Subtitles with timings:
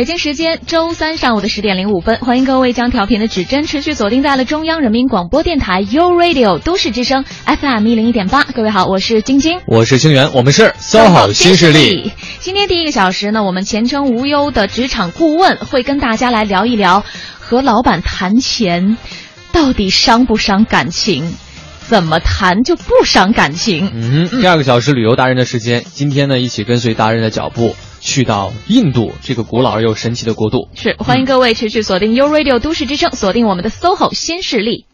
[0.00, 8.42] 北京时间周三上午的十点零五分，欢迎各位将调频的指针持续锁定在了中央人民广播电台 u Radio 都市之声 FM 一零一点八。
[8.44, 12.12] 各位好，我是晶晶，我是清源，我们是 SOHO 新势力。
[12.38, 17.04] 今天第一个小时呢，我们前程无忧的职场顾问会跟大家来聊一聊，
[17.38, 18.96] 和老板谈钱
[19.52, 21.30] 到底伤不伤感情？
[21.88, 23.90] 怎么谈就不伤感情？
[23.92, 27.76] 嗯，第二个小时旅游达人的时间，今天呢，一起跟随达人的脚步。
[28.00, 34.86] 去到印度这个古老而又神奇的国度，是欢迎各位持续锁定 u Radio 都市之声，锁定我们的 SOHO 新势力。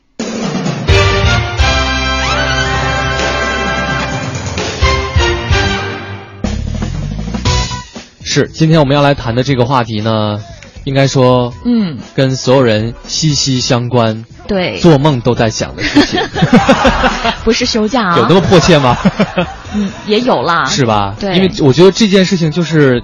[8.22, 10.40] 是，今天我们要来谈的这个话题呢，
[10.84, 16.20] 应该说，嗯，跟所有人息息相关，对，做梦都在想的事情，
[17.46, 18.96] 不是休假啊，有那么迫切吗？
[19.72, 21.14] 嗯，也有啦，是吧？
[21.20, 23.00] 对，因为我觉得这件事情就是，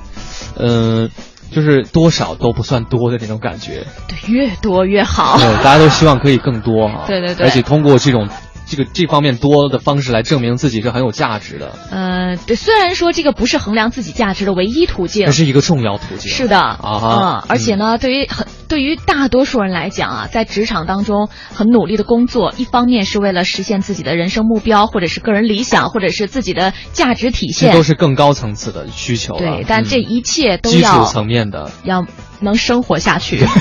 [0.59, 1.09] 嗯，
[1.53, 3.87] 就是多少都不算多的那种感觉。
[4.09, 5.37] 对，越多越好。
[5.39, 7.05] 对，大家都希望可以更多 哈。
[7.07, 7.47] 对对对。
[7.47, 8.29] 而且通过这种。
[8.73, 11.73] 这个这方面多的方式来证明自己是很有价值的。
[11.91, 16.33] 呃，对，虽然说这个不是衡量自己价值的唯一途径，这是一个重要途径。
[16.33, 29.37] 是的啊，嗯，而且呢，对于很对于大多数人来讲啊，在职场当中很努力的工作，一方面是为了实现自己的人生目标，或者是个人理想，或者是自己的价值体现，这都是更高层次的需求。
[29.37, 32.07] 对，但这一切都要基础层面的，要
[32.41, 33.45] 能生活下去。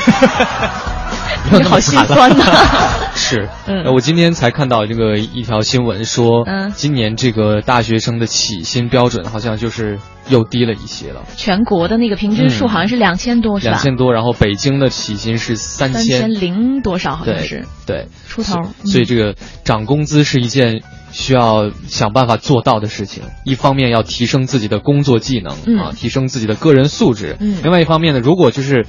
[1.52, 2.46] 你好心酸呐！
[3.16, 11.24] 是， 嗯，我今天才看到这个一条新闻说，嗯，今年这个大学生的起薪标准好像就是又低了一些了。
[11.36, 13.72] 全国的那个平均数好像是两千多，是吧？
[13.74, 18.62] 两千多，然后北京的起薪是三千零多少，好像是对出头。
[18.86, 20.82] 所以这个涨工资是一件
[21.12, 23.24] 需要想办法做到的事情。
[23.44, 28.86] 一方面要提升自己的工作技能啊，提升自己的个人素质；另外一方面呢，如果就是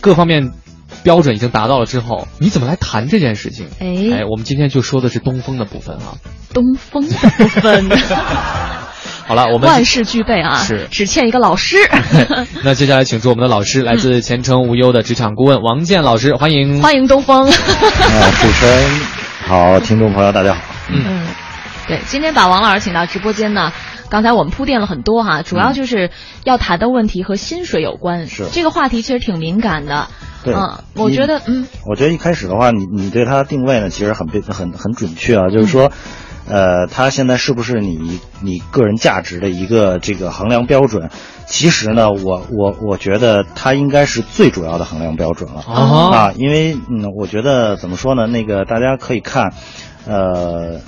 [0.00, 0.52] 各方面。
[1.04, 3.68] 标准已经达到了之后，你怎么来谈这件事情？
[3.78, 6.16] 哎，我们今天就说的是东风的部分啊。
[6.52, 7.88] 东风的部分。
[9.26, 11.76] 好了，我们万事俱备啊，是只欠一个老师。
[12.64, 17.46] 那接下来请出我们的老师，来自前程无忧的职场顾问王健老师，欢迎欢迎东风。
[17.46, 17.52] 啊，
[18.40, 19.00] 主持人
[19.46, 20.60] 好，听众朋友大家好。
[20.90, 21.26] 嗯，
[21.86, 23.72] 对，今天把王老师请到直播间呢，
[24.14, 26.12] 刚才我们铺垫了很多哈，主要就是
[26.44, 28.28] 要谈的问题和薪水有关。
[28.28, 30.06] 是这个话题其实挺敏感的。
[30.44, 30.54] 对，
[30.94, 35.90] 我觉得，嗯，我觉得一开始的话，你你对它的定位呢，其实很很很准确啊，就是说，
[36.48, 41.10] 呃，它现在是不是你你个人价值的一个这个衡量标准？
[41.46, 48.28] 其实呢，我我我觉得它应该是最主要的衡量标准了啊，因为嗯，我觉得怎么说呢？
[48.28, 49.52] 那个大家可以看，
[50.06, 50.78] 呃。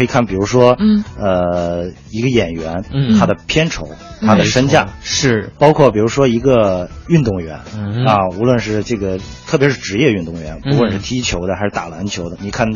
[0.00, 3.86] 可以看，比如说，嗯，呃，一个演员，嗯，他的片酬，
[4.22, 7.56] 他的身价是，包括比如说一个运动员，
[8.06, 12.74] 啊，无论是这个，特别是职业运动员，不管是踢球的还是打篮球的，你看，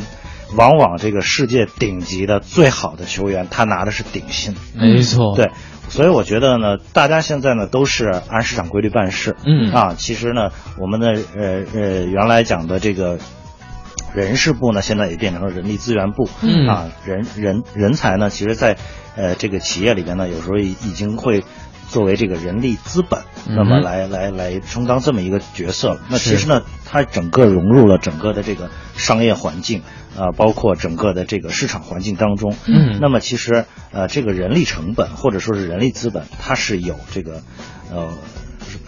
[0.55, 5.51] 往往这个世界顶级的最好的球员，他拿的是顶薪，没错，对，
[5.89, 13.19] 所以我觉得呢，大家现在呢都是按市场规律办事，嗯，啊，其实呢，我们的呃呃原来讲的这个。
[14.15, 16.29] 人事部呢，现在也变成了人力资源部，
[16.69, 18.77] 啊，人人人才呢，其实，在
[19.17, 21.45] 呃这个企业里边呢，有时候已经会
[21.89, 25.99] 作为这个人力资本，那么来来来充当这么一个角色。
[26.09, 29.83] 那其实呢，它整个融入了整个的这个商业环境，
[30.17, 32.55] 啊，包括整个的这个市场环境当中。
[32.67, 37.43] 嗯，那么其实呃，这个人力成本或者说是人力资本，它是有这个
[37.91, 38.15] 呃。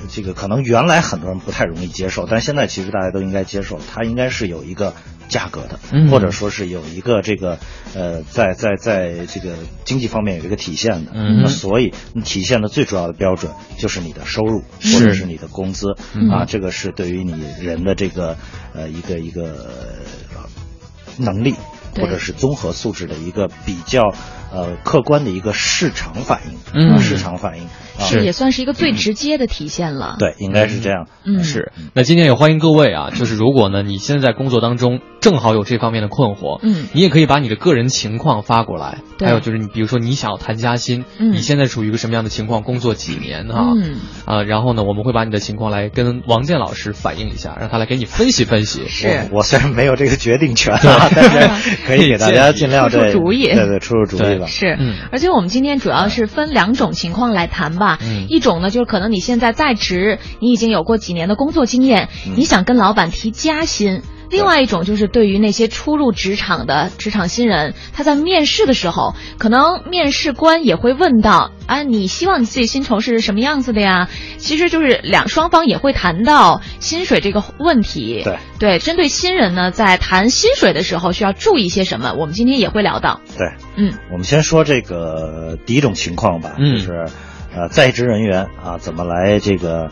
[0.08, 4.94] 这个可能原来很多人不太容易接受，但现在其实大家都应该接受，它应该是有一个
[5.28, 5.78] 价格的，
[6.10, 7.58] 或者说是有一个这个
[7.94, 11.12] 呃，在在在这个经济方面有一个体现的。
[11.14, 15.96] 那所以你体现的最主要的标准就是你的收入或者是你的工资。
[16.30, 18.36] 啊，这个是对于你人的这个
[18.74, 19.66] 呃一个一个
[21.18, 21.54] 能力
[21.94, 24.14] 或者是综合素质的一个比较
[24.52, 27.66] 呃客观的一个市场反应，市场反应。
[27.98, 30.16] 是，也算是一个最直接的体现了。
[30.18, 31.06] 对，应该是这样。
[31.24, 31.72] 嗯，是。
[31.94, 38.98] 那今天也欢迎各位啊，就是如果呢，你现在在工作当中正好有这方面的困惑，嗯，你也可以把你的个人情况发过来。
[39.18, 42.62] 还有就是你，比如说你想要谈加薪，嗯，你现在处于一个什么样的情况？
[42.62, 43.72] 工作几年哈？
[43.74, 48.86] 嗯，啊，然后呢，我们会把你的情况来跟王健老师反映一下，让他来给你分析分析。
[48.88, 54.46] 是我虽然没有这个决定权， 但是可以给大家尽量出出主意，对对，出出主意吧。
[54.46, 54.78] 是，
[55.12, 57.85] 而且我们今天主要是分两种情况来谈吧。
[58.28, 64.02] 一种呢，就是可能你现在在职，你已经有过几年的工作经验，你想跟老板提加薪。
[64.28, 74.08] 另外一种就是对于那些初入职场的职场新人，他在面试的时候，可能面试官也会问到啊，你希望你自己薪酬是什么样子的呀？
[74.38, 78.22] 其实就是两双方也会谈到薪水这个问题。
[78.24, 82.12] 对对，针对新人呢，在谈薪水的时候需要注意些什么？
[82.18, 83.20] 我们今天也会聊到。
[83.38, 87.06] 对，嗯，我们先说这个第一种情况吧，就是
[87.56, 89.88] 呃，在职人员啊，怎么来这个。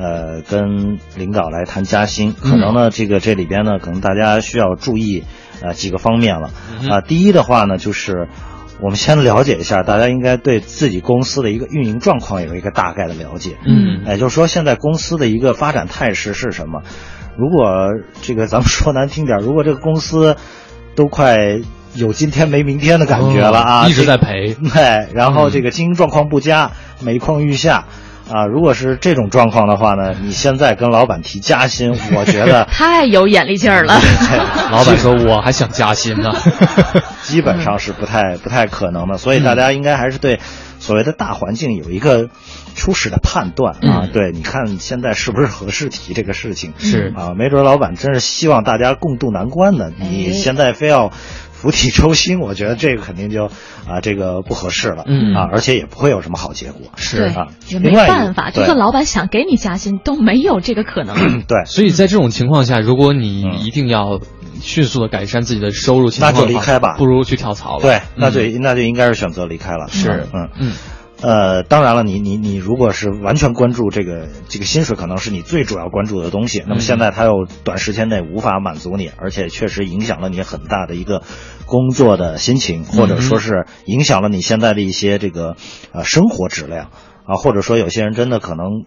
[0.00, 5.24] 呃，跟领导来谈加薪，可能呢，这个这里边呢，可能大家需要注意
[5.60, 6.52] 呃几个方面了
[6.88, 7.00] 啊。
[7.00, 8.28] 第一的话呢，就是
[8.80, 13.56] 我们先了解一下，大家应该对自己公司的一个运营状况有一个大概的了解。
[13.66, 16.82] 嗯，也就是说，现在公司的一个发展态势是什么？
[17.36, 17.88] 如果
[18.22, 20.36] 这个咱们说难听点，如果这个公司
[20.94, 21.58] 都快
[21.94, 26.70] 有今天没明天的感觉了啊，一直在赔，对， 然后这个经营状况不佳，
[27.00, 27.84] 每况愈下。
[28.30, 33.98] 啊，如果是这种状况的话呢，你现在跟老板提加薪， 我觉得太有眼力劲儿了。
[34.70, 36.30] 老板说我还想加薪呢，
[37.22, 39.16] 基本上是不太不太可能的。
[39.16, 40.40] 所以大家应该还是对
[40.78, 42.28] 所谓的大环境有一个
[42.74, 44.06] 初始的判断啊。
[44.12, 46.74] 对，你看现在是不是合适提这个事情？
[46.76, 49.90] 是啊，没准老板真是希望大家共度难关呢。
[49.98, 51.10] 你现在非要。
[51.60, 53.46] 釜底抽薪，我觉得这个肯定就
[53.86, 61.16] 啊，这个不合适了，嗯啊，而且也不会有什么好结果，是啊，也没办法，就算老板想给你加薪，都没有这个可能。
[61.48, 64.20] 对，所以在这种情况下，如果你一定要
[64.60, 67.82] 迅速的改善自己的收入情况，那就离开吧，不如去跳槽了。
[67.82, 69.88] 对，那就那就应该是选择离开了。
[69.88, 70.72] 是，嗯嗯。
[71.20, 76.62] 呃，当然了，你你你如果是完全关注这个这个薪水，可能是你最主要关注的东西。
[76.66, 81.22] 那么现在它又短时间内无法满足你，而且确实影响了你很大的一个
[81.66, 85.56] 工作的心情，或者说是影响了你现在的一些这个
[85.92, 86.90] 呃生活质量
[87.26, 88.84] 啊，或者说有些人真的可能。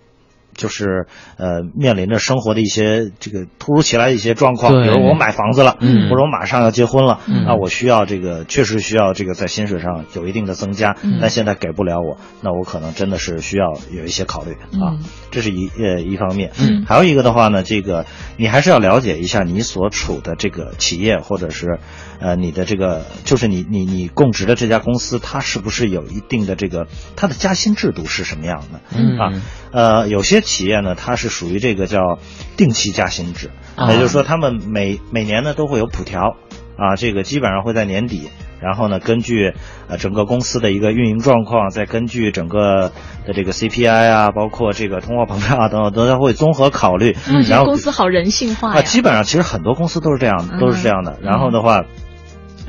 [0.55, 1.07] 就是
[1.37, 5.77] 呃，面临着生活的一些这个突如其来的一些状况，比如我买房子了，
[6.09, 14.99] 或者我马上要结婚了，那我需要这个确实需要这个在薪水上有一定的增加，但现在给不了我，那我可能真的是需要有一些考虑啊，
[15.31, 16.51] 这是一呃一方面，
[16.85, 18.05] 还有一个的话呢，这个
[18.37, 21.79] 你还是要了解一下你所处的这个企业或者是
[22.21, 29.41] 呃你的这个就是你你你供职的这家公司，它是不是有一定的这个它的加薪制度是什么样的嗯啊？
[29.71, 32.19] 呃，有些企业呢，它是属于这个叫
[32.57, 33.49] 定期加薪制，
[33.89, 36.37] 也就是说，他们每每年呢都会有普调，
[36.77, 38.29] 啊，这个基本上会在年底，
[38.59, 39.53] 然后呢，根据
[39.87, 42.91] 呃整个公司的一个运营状况，再根据整个
[43.25, 47.15] 的这个 CPI 啊，包括这个通货膨胀啊等等，都会综合考虑。
[47.47, 51.17] 然后公司好人性化啊，基本上其实很多公司都是这样，都是这样的。
[51.21, 51.85] 然后的话，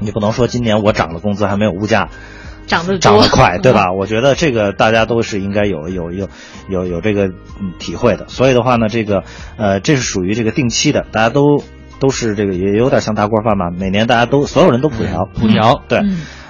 [0.02, 2.08] 你不能说今年我涨的工资还没有物价。
[2.64, 3.92] 涨得涨得快， 对吧？
[3.92, 6.28] 我觉得这个大家都是应该有有有
[6.68, 7.30] 有有这个
[7.80, 8.26] 体会的。
[8.28, 9.24] 所以的话呢，这个
[9.56, 11.64] 呃，这是属于这个定期的，大家都
[11.98, 13.70] 都是这个也有点像大锅饭吧。
[13.76, 16.02] 每年大家都所有人都普调，普调，对。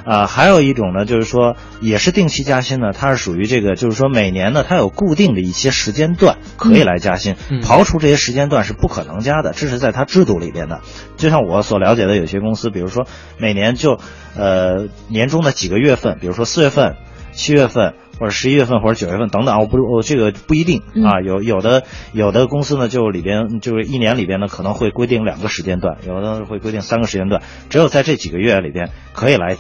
[0.05, 10.81] 啊，还有一种呢，就是说也是定期加薪呢，它是属于这个，就是说每年呢，它有固定的一些时间段可以来加薪，刨除这些时间段是不可能加的，这是在它制度里边的。
[11.17, 13.07] 就像我所了解的有些公司，比如说
[13.39, 13.99] 每年就
[14.37, 16.97] 呃年终的几个月份，比如说四月份、
[17.33, 29.57] 七月份或者十一月份或者九月份等等，我不我这个不一定啊，有有的有的公司呢就里边就是一年里边呢可能会规定两个时间段，有的会规定三个时间段，只有在这几个月里边可以来。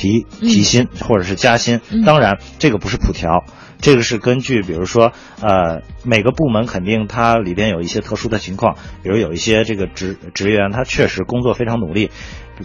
[0.00, 3.44] 提提薪或者是加薪，当然这个不是普调，
[3.80, 12.10] 这个是根据比如说呃每个部门肯定它里边有一些特殊的情况，比如有一些这个职职员他确实工作非常努力，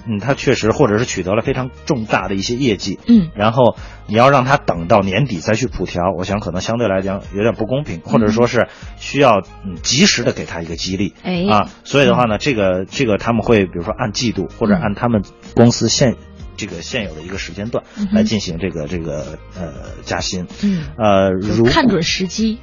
[0.08, 3.76] 嗯他确实或者是取得了非常重大的一些业绩，嗯，然后
[4.08, 15.24] 你要让他等到年底再去普调，我想可能相对来讲有点不公平，或者说是需要嗯及时的给他一个激励，哎啊，所以的话呢，这个这个他们会比如说按季度或者按他们
[15.56, 16.16] 公司现
[16.56, 17.84] 这个现有的一个时间段
[18.14, 22.60] 来进行这个这个呃加薪，嗯，呃，如看准时机。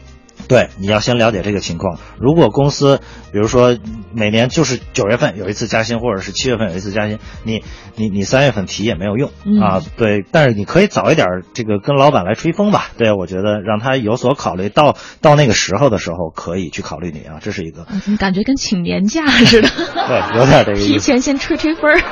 [0.49, 1.99] 对，你要先了解这个情况。
[2.19, 3.01] 如果公司，
[3.33, 3.77] 比如说
[4.15, 7.63] 每年就是九月份有一次加薪，或者是七月份有一次加薪，你
[7.97, 9.31] 你你三月份提也没有用
[9.61, 9.81] 啊。
[9.97, 12.91] 对，但是你可以早一点这个跟老板来吹风吧。
[12.99, 17.87] 对，我觉得让他有所考虑，到到那个时候的时候可以去考虑你啊，这是一个。
[18.19, 19.69] 感觉跟请年假似的。
[20.09, 20.89] 对，有点这个意思。
[20.93, 21.83] 提前先吹吹风。
[21.93, 22.03] 对，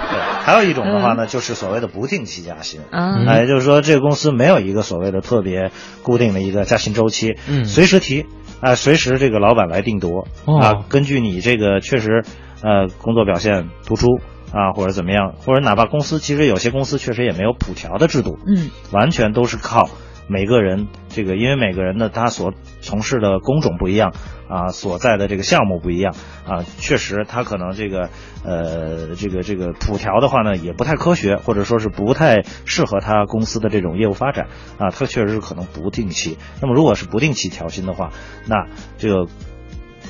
[0.45, 2.81] 还有一种的话呢，就是所谓的不定期加薪。
[2.91, 5.71] 啊，也就是说这个公司没有一个所谓的特别
[6.03, 8.20] 固定的一个加薪周期，嗯，随时提。
[8.61, 10.27] 啊，随时这个老板来定夺
[10.61, 12.25] 啊，根据你这个确实，
[12.63, 14.21] 呃，工作表现突出
[14.53, 19.89] 啊，或者怎么样，或者哪怕公司其实有些公司确实也没有普调的制度，嗯，完全都是靠
[20.29, 24.13] 每个人这个，因为每个人的他所从事的工种不一样
[24.49, 26.15] 啊，所在的这个项目不一样
[26.47, 28.11] 啊，确实他可能这个
[28.45, 34.49] 呃这个这个普调的话呢也不太科学，或者说是不太适合他公司的这种业务发展
[34.79, 36.39] 啊，他确实是可能不定期。
[36.61, 38.11] 那么如果是不定期调薪的话，
[38.47, 38.67] 那
[38.99, 39.27] 这个。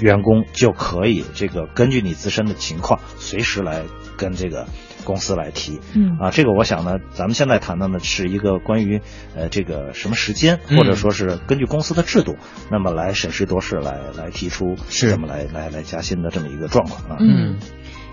[0.01, 3.83] 员工就可以这个根据你自身的情况，随时来
[4.17, 4.67] 跟这个
[5.05, 5.81] 公司来提。
[5.95, 9.01] 嗯啊，这个我想呢，咱们现在谈的呢是一个关于
[9.35, 12.37] 呃这个什么时间，或者说是根据公司的制度，
[12.71, 17.17] 那么来审时度势来来提出是这么来来来加薪的这么一个状况啊。
[17.21, 17.59] 嗯。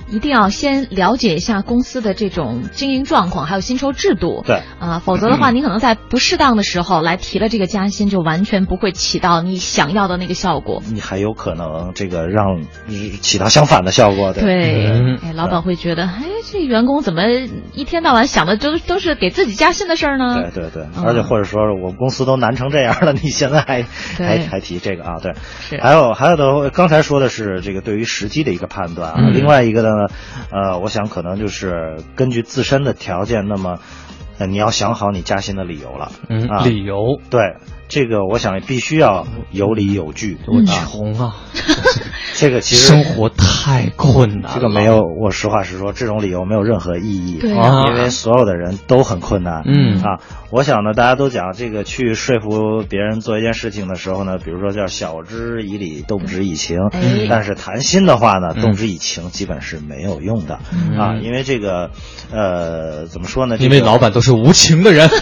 [0.10, 4.44] 一定要先了解一下公司的这种经营状况，还有薪酬制度。
[4.46, 10.82] 对啊，否则的话，你可能在不适当的时候来提了这个加薪，就完全不会起到你想要的那个效果。
[10.92, 12.62] 你还有可能这个让
[13.22, 14.32] 起到相反的效果。
[14.32, 17.24] 对，哎，老板会觉得，哎，这员工怎么
[17.74, 20.36] 一天到晚想的都都是给自己加薪的事儿呢？
[20.54, 23.84] 对对对，而且或者说我们公司都难成这样了，你现在还
[24.18, 25.16] 还还提这个啊？
[25.22, 25.34] 对，
[25.82, 29.97] 还有还有的，刚才说的是这个对于时机的一个判断啊，另外一个呢。
[30.52, 33.80] 呃，我想可能就是根据自身的条件，那么，
[34.38, 36.12] 呃，你要想好你加薪的理由了。
[36.30, 37.58] 嗯，理由对。
[37.90, 40.38] 这个我想必须要有理有据。
[40.46, 41.38] 我穷啊，
[42.38, 44.52] 这个其实生活太困难。
[44.54, 47.40] 这个没有，我实话实说，这种理由没有任何意义。
[47.40, 49.64] 对因为所有的人都很困难。
[49.66, 50.20] 嗯啊，
[50.52, 56.78] 我想呢，大家都讲这个去说服别人做一件事情的时候呢，比如说叫晓之以理，动之以情。
[57.28, 60.60] 但是谈心的话呢，动之以情基本是没有用的
[60.96, 61.90] 啊，因为这个
[62.32, 63.58] 呃，怎么说呢？
[63.58, 65.10] 因为老板都是无情的人。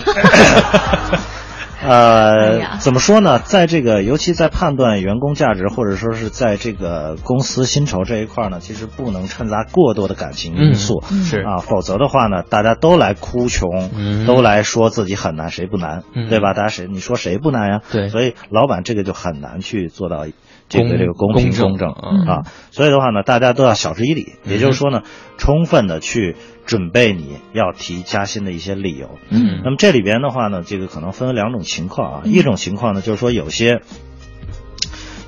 [1.81, 3.39] 呃，怎么说呢？
[3.39, 16.53] 在这个，尤其在判断员工价值，或者说是在这个公司薪酬这一块呢，其实不能掺杂过多的感情因素，是啊，否则的话呢，大家都来哭穷，都来说自己很难，谁不难，对吧？
[16.53, 17.81] 大家谁你说谁不难呀？
[17.91, 20.25] 对，所以老板这个就很难去做到。
[20.67, 22.41] 这个这个公平公正啊，
[22.71, 25.03] 所以的话呢，大家都要晓之以理，也就是说呢，
[25.37, 29.17] 充分的去准备你要提加薪的一些理由。
[29.29, 33.81] 嗯，那么这里边的话呢，这个可能分为两种情况啊，一种情况呢，就是说有些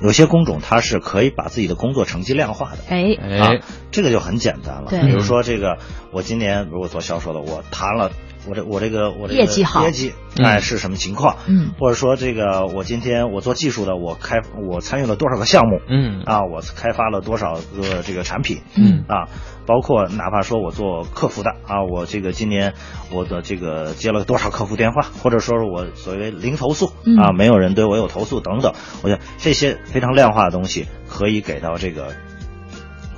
[0.02, 2.78] 有些工种它是可以把自己的工作成绩量化的。
[2.88, 3.52] 哎，啊，
[3.90, 4.90] 这个就很简单了。
[4.90, 5.78] 对，比如说这个，
[6.12, 8.10] 我今年如果做销售的，我谈了。
[8.48, 10.12] 我这我这个我这个业绩好，业绩
[10.42, 11.36] 哎是什么情况？
[11.46, 14.40] 嗯，或者说这个我今天我做技术的，我开
[14.70, 15.80] 我参与了多少个项目？
[15.88, 18.58] 嗯啊，我开发了多少个这个产品？
[18.76, 19.28] 嗯啊，
[19.66, 22.74] 包括哪怕说我做客服的啊，我这个今年
[23.12, 26.86] 我的这个接了多少客服电话，或者说是我所谓零投诉
[27.20, 32.14] 啊，没有人对我有投诉等等，我想这些非常量化的东西可以给到这个。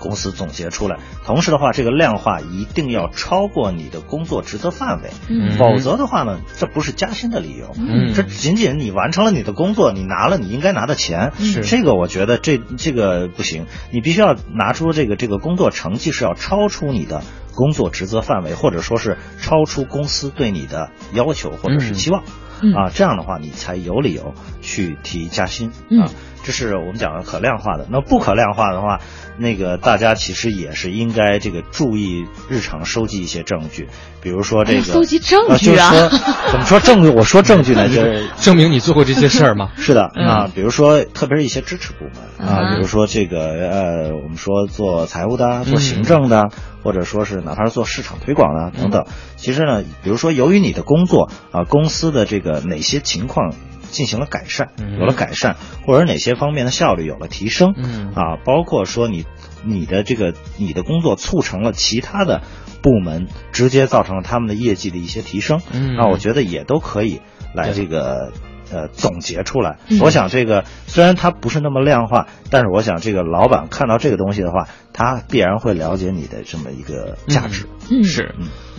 [0.00, 5.10] 公司总结出来，同时的话，这个量化一定要超过你的工作职责范围，
[5.56, 7.70] 否则的话呢，这不是加薪的理由，
[8.14, 11.60] 这仅仅你完成了你的工作，你拿了你应该拿的钱，是。
[11.60, 17.22] 这个我觉得这这个不行，你必须要拿出这个这个工作成绩是要超出你的
[17.54, 25.68] 工作职责范围，或者说是超出公司对你的要求或者是期望，啊，这样的话你才有理由去提加薪。
[26.00, 26.08] 啊。
[26.42, 29.00] 这是我们讲的可量化的，那不可量化的话，
[29.38, 33.88] 那个大家其实也是应该这个注意日常收集一些证据，
[34.22, 35.92] 比如说这个收集证据啊，
[36.50, 37.08] 怎么说证据？
[37.10, 39.70] 我说证据呢， 就是证明你做过这些事儿吗？
[39.76, 46.48] 是的啊，比如说特别是一些支持部门啊，比如说这个呃，我们说做财务的、做行政的，
[46.82, 49.04] 或者说是哪怕是做市场推广的等等，
[49.36, 53.52] 其实呢，比如说由于你的工作啊，公司的这个哪些情况。
[53.90, 55.56] 进行了改善，有了改善，
[55.86, 57.72] 或者哪些方面的效率有了提升，
[58.14, 59.26] 啊，包括说你
[59.64, 62.42] 你的这个你的工作促成了其他的
[62.82, 65.60] 部门直接造成了他们的业绩的一些提升，
[65.96, 67.20] 那我觉得也都可以
[67.54, 68.32] 来这个
[68.72, 69.78] 呃总结出来。
[70.00, 77.66] 我想这个虽然它不是那么量化，但是我想这个老板看到这个东西的话，他必然会了解你的这么一个价值。
[77.90, 78.34] 嗯，是，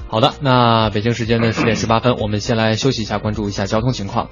[0.08, 4.30] 好的，那北京时间的十点十八分，我们先来休息一下，关注一下交通情况。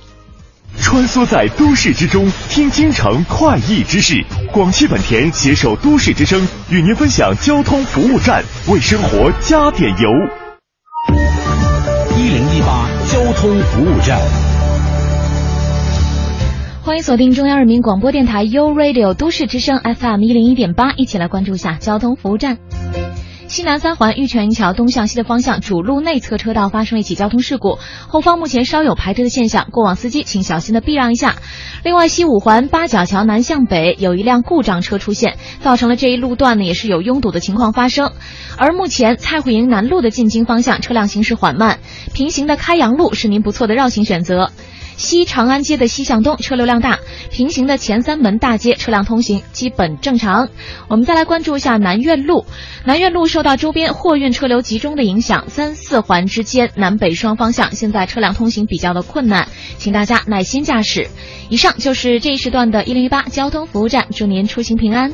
[0.78, 4.24] 穿梭在都市之中，听京城快意之事。
[4.52, 10.10] 广汽本田携手都市之声，与您分享交通服务站，为生活加点油。
[12.18, 14.20] 一零一八交通服务站，
[16.82, 22.58] 欢迎锁定中央人民广播电台 u Radio 都市之声 FM 一零一点八，一起来关注一下交通服务站。
[23.50, 31.36] 西南三环玉泉桥东向西的方向主路内侧车道发生了一起交通事故，后方目前稍有排车的现象，过往司机请小心的避让一下。
[31.84, 38.12] 另外，西五环八角桥南向北有一辆故障车出现，造成了这一路段呢也是有拥堵的情况发生。
[38.56, 41.80] 而目前蔡慧营南路的进京方向车辆行驶缓慢，
[42.14, 44.52] 平行的开阳路是您不错的绕行选择。
[45.00, 47.00] 西长安街的西向东车流量大，
[47.32, 50.50] 平行的前三门大街车辆通行基本正常。
[50.90, 52.46] 我们再来关注一下南苑路，
[52.84, 61.08] 南苑路受到周边货运车流集中的影响，三四环之间南北双方向现在车辆通行比较的困难，请大家耐心驾驶。
[61.48, 65.14] 以上就是这一时段的一零一八交通服务站，祝您出行平安。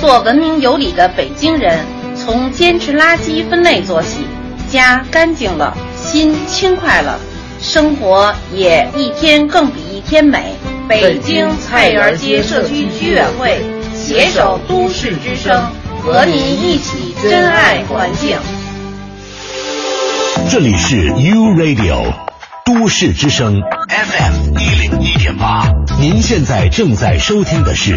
[0.00, 4.18] 做文明有礼的北京人，从坚持垃圾分类做起，
[4.70, 7.18] 家干净了，心轻快了，
[7.60, 10.54] 生活也一天更比一天美。
[10.88, 13.60] 北京菜园街社区居委会
[13.92, 15.60] 携手都市之声，
[16.00, 18.38] 和您一起珍爱环境。
[20.48, 22.14] 这里是 U Radio
[22.64, 25.68] 都市之声 FM 一零一点八，
[26.00, 27.92] 您现在正在收听的是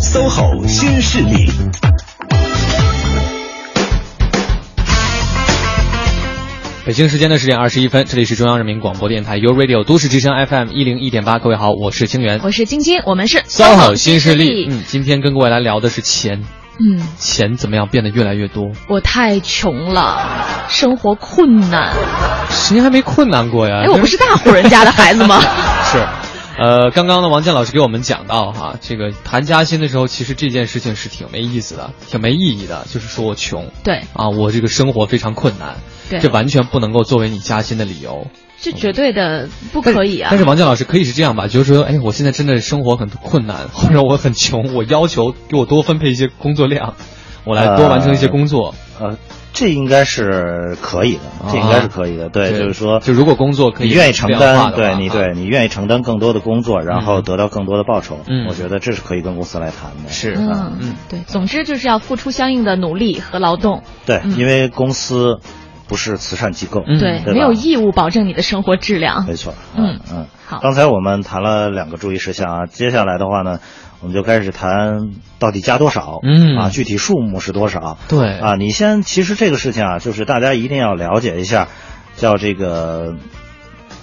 [0.00, 1.48] SOHO 新势力。
[6.84, 11.38] 北京时间的十点二十一分，这里是中央人民广播电台 u Radio 都市之声 FM 一零一点八。
[11.38, 14.66] 各位好，我是清源，我是晶晶，我们是 SOHO 新势力。
[14.68, 16.44] 嗯，今天跟各位来聊的是钱。
[16.80, 18.72] 嗯，钱怎么样变得越来越多？
[18.88, 21.94] 我太穷了，生活困难。
[22.50, 23.82] 谁还没困难过呀？
[23.84, 25.40] 哎，我不是大户人家的孩子吗？
[25.92, 26.04] 是。
[26.58, 35.76] 呃，刚刚呢，王健老师给我们讲到哈，这个谈加薪的时候，其实这件事情是挺没意思的，挺没意义的，就是说我穷，对，啊，我这个生活非常困难，
[36.10, 38.26] 对，这完全不能够作为你加薪的理由，
[38.60, 40.30] 这绝对的不可以啊。
[40.32, 46.96] 但是王健老师可以是这样吧，就是说，哎，我现在真的生活很困难，或者我很穷，我要求给我多分配一些工作量，
[47.44, 49.16] 我来多完成一些工作，呃。
[49.58, 52.28] 这应该是可以的，这应该是可以的。
[52.28, 60.10] 对，就是说，就如果工作可以，你愿意承担，对你对你愿意承担更多的工作，然后得到更多的报酬，我觉得这是可以跟公司来谈的。
[60.10, 63.82] 是，嗯嗯，对，总之就是要付出相应的努力和劳动。
[64.06, 65.40] 对，因为公司
[65.88, 69.26] 不是慈善机构，对，没有义务保证你的生活质量。
[69.26, 70.26] 没错，嗯嗯。
[70.46, 73.58] 好，刚才我们谈了两个注意事项啊，接下来的话呢。
[74.00, 77.98] 我们就开始谈到底加多少，嗯啊，具体数目是多少？
[78.08, 81.68] 对啊，你先，其实这个事情啊，就是大家一定要了解一下，
[82.16, 83.16] 叫这个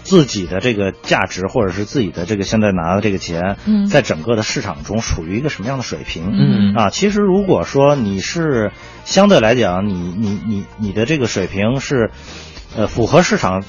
[0.04, 6.30] 自己的这个价值，或者是自己的这个现在拿的这个钱，嗯在整个的市场中处于一个什么样的水平？
[6.34, 8.72] 嗯啊，其实如果说你是
[9.06, 12.12] 相对来讲，你你你你的这个水平是
[12.76, 13.64] 呃符合市场。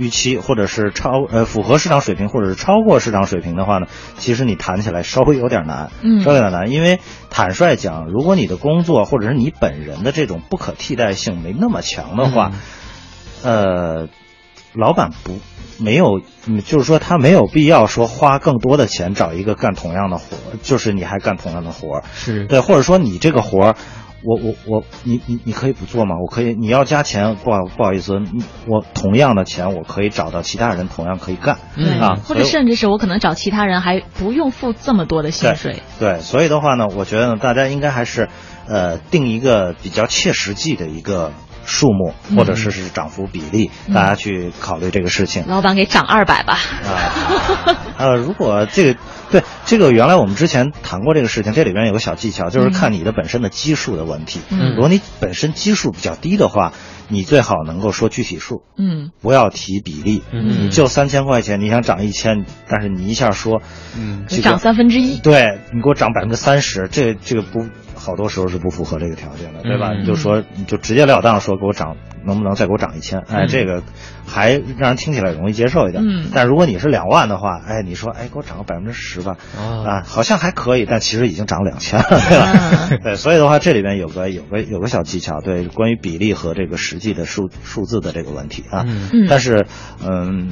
[0.00, 3.86] 预期或者是超呃符合市场水平或者是超过市场水平的话呢，
[4.16, 12.52] 其实你谈起来稍微有点难，嗯，稍微有点难，因为坦率讲，如果你的工作或者是你本人的这种不可替代性没那么强的话，
[13.42, 14.08] 呃，
[14.72, 15.38] 老板不
[15.78, 16.20] 没有，
[16.64, 22.46] 就是说他没有必要说花更多的钱找一个干同样的活就是你还干同样的活是。
[22.46, 23.76] 对，或者说你这个活儿。
[24.22, 26.16] 我我我，你你你可以不做吗？
[26.20, 28.14] 我可以，你要加钱，不好不好意思，
[28.66, 31.56] 我同样的钱我可以找到其他人同样可以干，
[32.00, 35.82] 啊，或者甚至是我可能找其他人还不用付这么多的薪水。
[35.98, 38.28] 对，所以的话呢，我觉得呢，大家应该还是，
[38.68, 41.32] 呃，定一个比较切实际的一个。
[41.70, 45.44] 数目或者是是涨幅比例，大家去考虑这个事情。
[45.46, 46.58] 老板给涨二百吧。
[46.84, 54.40] 啊，呃，如果这个对这个原来我们之前谈过这个事情，这里边有个小技巧，就是看你的本身的基数的问题。
[54.50, 56.72] 嗯，如果你本身基数比较低的话，
[57.08, 58.62] 你最好能够说具体数。
[58.76, 60.22] 嗯，不要提比例。
[60.32, 63.62] 嗯，你就三千块钱，你想涨一千，但是你一下说，
[63.96, 65.18] 嗯，涨三分之一。
[65.20, 67.66] 对你给我涨百分之三十，这这个不。
[68.00, 69.92] 好多时候是不符合这个条件的，对吧？
[69.92, 73.20] 你就说，你就直截了当说给我涨，能不能再给我涨一千？
[73.28, 73.82] 哎，这个
[74.26, 76.02] 还让人听起来容易接受一点。
[76.04, 76.30] 嗯。
[76.34, 82.96] 但如果你是两万的话，哎，你说，哎，给我涨个百分之十吧，啊，好像还可以，但其实已经涨两千了，对吧？
[83.04, 88.84] 对，所以的话，这里边有个有个有个小技巧，对，关于比例和这个实际的数数字的这个问题啊。
[88.86, 89.26] 嗯。
[89.28, 89.66] 但是，
[90.02, 90.50] 嗯。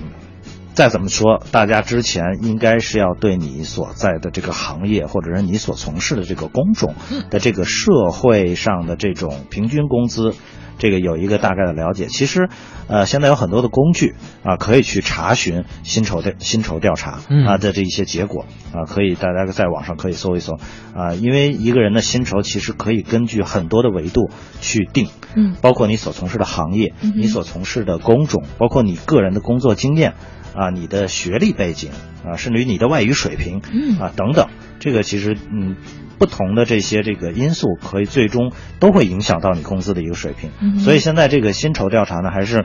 [0.78, 6.94] 再怎么说，大家之前应该是要对你所在的这个行业，或者是你所从事的这个工种
[7.30, 10.36] 的这个社会上的这种平均工资。
[10.78, 12.48] 这个有一个大概的了解，其实，
[12.86, 14.14] 呃，现在有很多的工具
[14.44, 20.52] 啊，可以去查询薪酬的薪酬调查啊的这一些结果啊，可以大家在网上可以搜一搜。
[20.94, 30.14] 啊，因为一个人的薪酬其实可以根据很多的维度去定，嗯，包括你所从事的行业，你所从事的工种，包括你个人的工作经验
[30.58, 31.92] 啊，你的学历背景
[32.24, 34.48] 啊，甚至于你的外语水平，嗯啊等等，
[34.80, 35.76] 这个其实嗯。
[36.18, 40.80] 不同的这些这个因素，可以最终都会影响到你工资的一个水平。
[40.80, 42.64] 所以现在这个薪酬调查呢，还是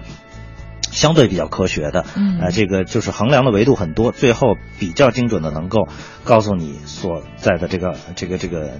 [0.90, 2.04] 相对比较科学的。
[2.18, 5.88] 嗯，啊，这个就是衡量的维度很多，最后比较精准的能够
[6.24, 8.72] 告诉你所在的这个这个这个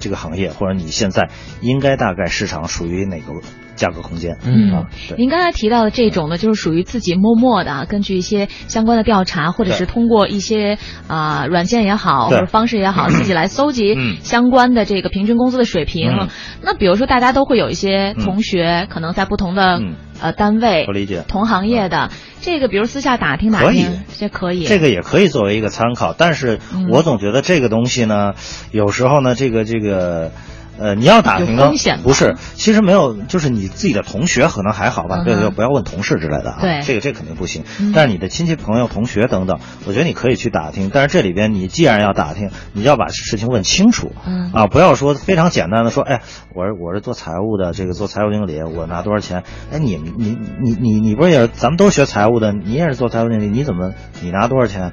[0.00, 3.32] 这个行业，或者你现在应该大概市场属于哪个。
[3.80, 4.70] 价格空间，嗯。
[4.72, 10.76] 啊，您刚才提到的这种呢，就是属于自己默默的，根据一些相关的调查，或者是通过一些
[11.08, 16.28] 啊软件也好，或者方式也好，自己来搜集相关的这个平均工资的水平。
[16.60, 19.80] 那比如说，大家都会有一些同学，可能在不同的
[20.20, 21.24] 呃单位，理解。
[21.26, 22.10] 同行业的
[22.42, 26.12] 这个，比如私下打听打听，这可以，这个也可以作为一个参考。
[26.12, 26.58] 但是
[26.92, 28.34] 我总觉得这个东西呢，
[28.72, 30.30] 有时候呢，这个这个。
[30.78, 31.64] 呃，你要打听的
[32.02, 37.64] 不是，其实没有，就是你自己的同学可能还好吧，对对，不要问同事之类的啊，对，这个这肯定不行。
[37.94, 40.90] 但是你的亲戚朋友、同学等等，我觉得你可以去打听。
[40.92, 46.22] 但是这里边你既然要打听，你要把事情问清楚，嗯啊，不要说非常简单的说，哎，
[46.54, 49.44] 我是我是做财务的，这个做财务经理，我拿多少钱？
[49.70, 54.92] 哎，你你你你你不是也是咱们都学财务的，你也是做财务经理，你怎么你拿多少钱？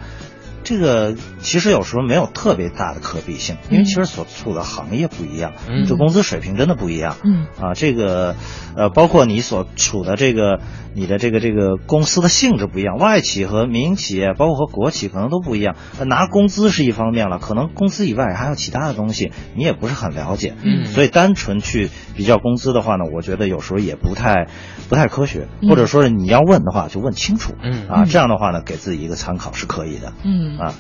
[0.68, 5.54] 这个其实有时候没有特别大的可比性，因为其实所处的行业不一样，
[5.88, 7.16] 这工资水平真的不一样。
[7.24, 8.36] 嗯啊，这个
[8.76, 10.60] 呃，包括你所处的这个
[10.94, 15.78] 你的这个这个公司的性质不一样，外企和民营企业，包括和国企可能都不一样。
[16.06, 20.54] 拿工资是一方面了，可能工资以外还有其他的东西，你也不是很了解。
[20.62, 24.50] 嗯，所以单纯去比较工资的话呢，我觉得有时候也不太
[24.90, 27.54] 不太科学，或者说是你要问的话就问清楚。
[27.64, 30.12] 嗯啊，这样的话呢，给自己一个参考是可以的。
[30.26, 30.57] 嗯。
[30.60, 30.74] 啊，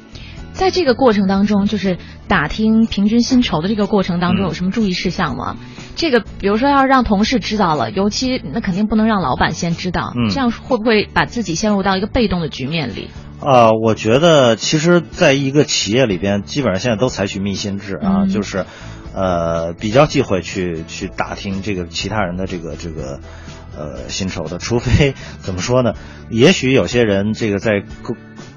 [0.54, 5.56] 在这个过程当中，就是打听平均薪酬的这个过程当中，有什么注意事项吗？
[5.96, 13.10] 这个，比如说要让同事知道了，尤其那肯定不能让老板先知道，这样会不会把自己陷入到一个被动的局面里？
[13.40, 18.66] 啊，我觉得其实在一个企业里边，基本上现在都采取密薪制啊，就是，
[19.14, 23.20] 呃，比较忌讳去去打听这个其他人的这个这个。
[23.80, 25.94] 呃，薪酬的，除非怎么说呢？
[26.32, 27.84] 也许有些人这个在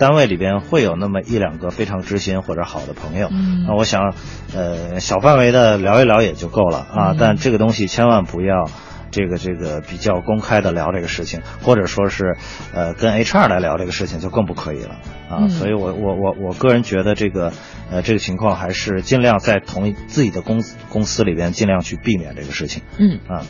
[0.01, 4.15] 单位里边会有那么一两个非常知心或者好的朋友，嗯那我想，
[4.55, 7.15] 呃，小范围的聊一聊也就够了啊。
[7.19, 8.71] 但这个东西千万不要
[9.11, 12.39] 这个这个比较公开的聊这个事情，或者说是
[12.73, 14.97] 呃跟 HR 来聊这个事情就更不可以了
[15.29, 15.49] 啊。
[15.49, 17.53] 所以我我我我个人觉得这个
[17.91, 22.83] 呃这个情况还是尽量在同一自己的公公司里边尽量去避免这个事情。
[22.99, 23.45] 嗯啊。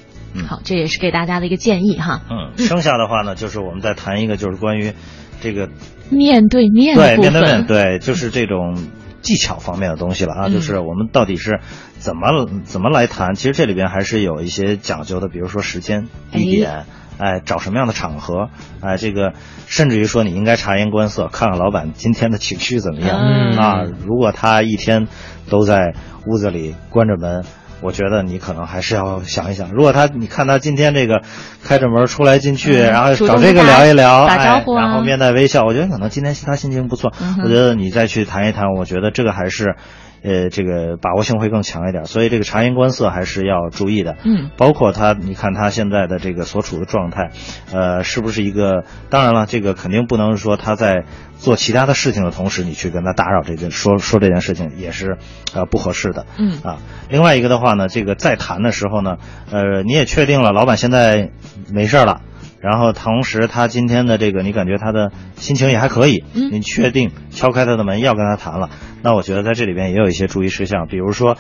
[0.49, 2.23] 好，这也是给大家的一个建议哈。
[2.31, 4.93] 嗯，剩下的话呢，就是我们再谈一个，就是关于
[5.41, 5.69] 这个
[6.11, 8.77] 面对面对面对面对，就是这种
[9.23, 10.49] 技巧方面的东西了啊。
[10.49, 11.61] 就是我们到底是
[11.99, 13.35] 怎么怎么来谈？
[13.35, 16.85] 其实这里边还是有一些讲究的，比如说时间、地点，
[17.19, 19.33] 哎，找什么样的场合，哎，这个
[19.67, 23.19] 甚至于说你应该察言观色，看看老板今天的情绪怎么样
[23.57, 23.85] 啊。
[24.05, 25.09] 如果他一天
[25.49, 25.95] 都在
[26.27, 27.45] 屋子里关着门。
[27.81, 31.23] 我觉得你可能还是要想一想，如果他你看他今天这个
[31.65, 37.13] 开着门出来进去，然后找这个聊一聊，打招呼，然后面带微笑，我觉得可能今天他心情不错。
[37.43, 39.77] 我觉得你再去谈一谈，我觉得这个还是。
[40.23, 44.17] 呃，这个把握性会更强一点，所以这个察言观色还是要注意的。
[44.25, 47.31] 嗯，包括他，你看他现在的这个所处的状态，
[47.73, 48.85] 呃，是不是一个？
[49.09, 51.05] 当然了，这个肯定不能说他在
[51.39, 55.19] 做其他的事情的同时，你去跟他打扰这件说说这件事情也是
[55.55, 56.27] 呃不合适的。
[56.37, 56.79] 嗯啊，
[57.09, 59.17] 另外一个的话呢，这个在谈的时候呢，
[59.51, 61.31] 呃，你也确定了老板现在
[61.73, 62.21] 没事了。
[62.61, 68.71] 然后同时，他今天的这个，你感觉他的心情也还可以，你确定敲开他的门要跟他谈了，
[69.03, 71.37] 那我觉得在这里边也有一些注意事项，比如说，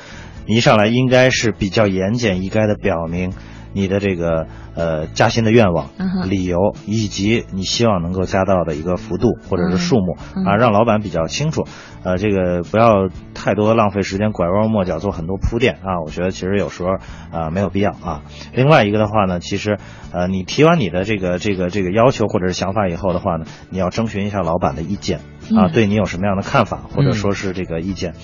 [0.46, 3.33] 你一上来应该是比较言简意赅的表明。
[3.72, 5.90] 你的这个呃加薪的愿望、
[6.28, 11.64] 理由，以及你希望能够加到的一个幅度或者是数目啊，让老板比较清楚。
[12.02, 16.00] 呃，这个不要太多浪费时间，拐弯抹角做很多铺垫啊。
[16.04, 16.88] 我觉得其实有时候
[17.30, 18.22] 啊没有必要啊。
[18.54, 19.78] 另外一个的话呢，其实
[20.12, 25.20] 呃你提完你的这个这个这个要求或者是想法以后的话呢，你要征询一下老板的意见
[25.54, 28.14] 啊，对你有什么样的看法或者说是这个意见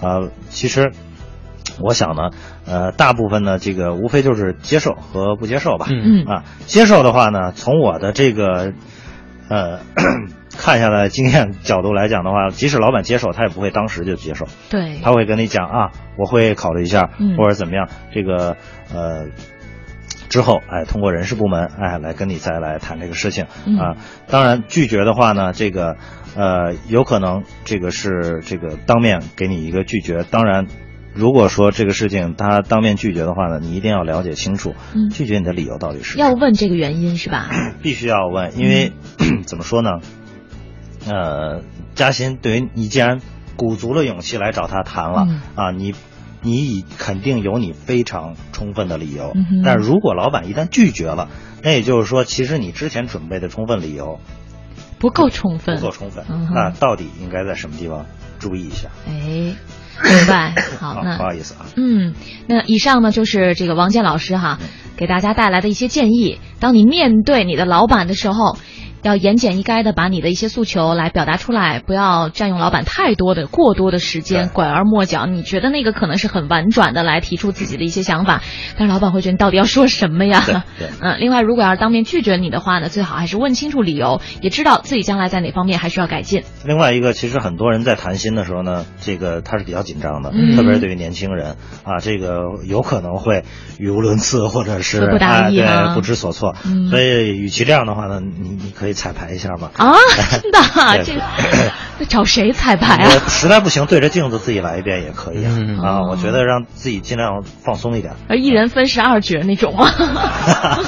[0.00, 0.92] 啊，其实。
[1.80, 2.30] 我想呢，
[2.66, 5.86] 呃，大部分呢，这个无非就是接受和不接受吧。
[5.90, 8.72] 嗯啊，接受的话呢，从我的这个，
[9.48, 9.80] 呃，
[10.56, 14.46] 看下来经验角度来讲的话，即使老板接受，他也不会当时就接受。
[14.70, 18.56] 对，他会跟你讲啊，我会考虑一下，或者怎么样，这个
[18.92, 19.26] 呃。
[20.30, 23.44] 之后，哎，通过人事部门，哎，来跟你再来谈这个事情
[23.78, 23.94] 啊。
[24.26, 25.96] 当然，拒绝的话呢，这个，
[26.34, 30.24] 呃，有可能这个是这个当面给你一个拒绝。
[30.28, 30.66] 当然，
[31.14, 34.74] 如果说这个事情他当面拒绝的话呢，你一定要了解清楚，
[35.12, 36.18] 拒绝你的理由到底是。
[36.18, 37.48] 要问这个原因是吧？
[37.82, 38.92] 必须要问，因为
[39.46, 40.00] 怎么说呢？
[41.06, 41.62] 呃，
[41.94, 43.20] 嘉欣，对于你既然
[43.56, 45.94] 鼓足了勇气来找他谈了啊，你。
[46.46, 49.32] 你已肯定有你非常充分的理由，
[49.64, 51.30] 但如果老板一旦拒绝了，
[51.62, 54.20] 那也就是说，其实你之前准备的充分理由
[54.98, 56.26] 不够充分，不够充分。
[56.54, 58.04] 那到底应该在什么地方
[58.38, 58.90] 注意一下？
[59.08, 59.54] 哎，
[60.02, 60.54] 明白。
[60.80, 61.66] 好，那不好意思啊。
[61.76, 62.14] 嗯，
[62.46, 64.58] 那以上呢就是这个王健老师哈
[64.96, 66.40] 给大家带来的一些建议。
[66.58, 68.56] 当你面对你的老板的时候。
[69.04, 75.26] 要言简意赅的把你的一些诉求来表达出来，不要占用老板太多的、过多的时间，拐弯抹角。
[75.26, 78.42] 你觉得那个可能是很婉转的来提出自己的一些想法，
[78.78, 80.42] 但是老板会觉得你到底要说什么呀？
[81.00, 81.20] 嗯。
[81.20, 86.42] 另外，如果要是当面拒绝你的话呢，最好还是问清楚理由，也知道自己将来在哪方面还需要改进。
[86.64, 93.44] 另外一个，其实很多人在谈心的时候呢，这个他是比较紧张的，特别是对于年轻人啊，这个有可能会
[93.78, 95.62] 语无伦次，或者是不达意
[95.94, 96.54] 不知所措。
[96.90, 98.93] 所以，与其这样的话呢，你你可以。
[98.94, 99.92] 彩排一下吧啊，
[100.40, 100.58] 真的，
[101.04, 101.12] 这
[101.98, 103.10] 那找谁彩排啊？
[103.28, 105.52] 实在不行，对着镜子自己来一遍也可以啊。
[105.82, 108.14] 啊，我觉得让自己尽量放松一点。
[108.28, 109.90] 而一人分饰二角那种吗？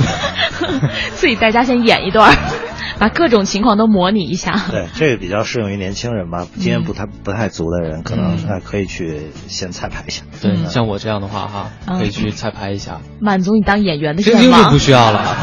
[1.14, 2.34] 自己在家先演一段。
[2.98, 4.60] 把各种情况都模拟一下。
[4.70, 10.22] 对，这个比较适用于年轻人吧，经验不太不太足的人，可能哎可以去先彩排一下。
[10.40, 14.40] 对，像我这样的话哈，可以去彩排一下， 满足你当演员的愿望。
[14.42, 15.36] 晶晶就不需要了，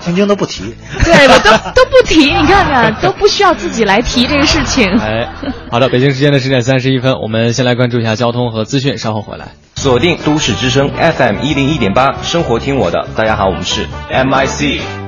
[0.00, 0.74] 晶晶都不提。
[1.04, 4.88] 对，我都都不提，你看看都不需要自己来提这个事情。
[4.98, 5.28] 哎，
[5.70, 9.48] 好的，北京时间的十点三十一分，我们先来关注一下交通和资讯，稍后回来。
[9.76, 13.08] 锁定都市之声 FM 一零一点八，生活听我的。
[13.16, 15.01] 大家好，我们是 MIC。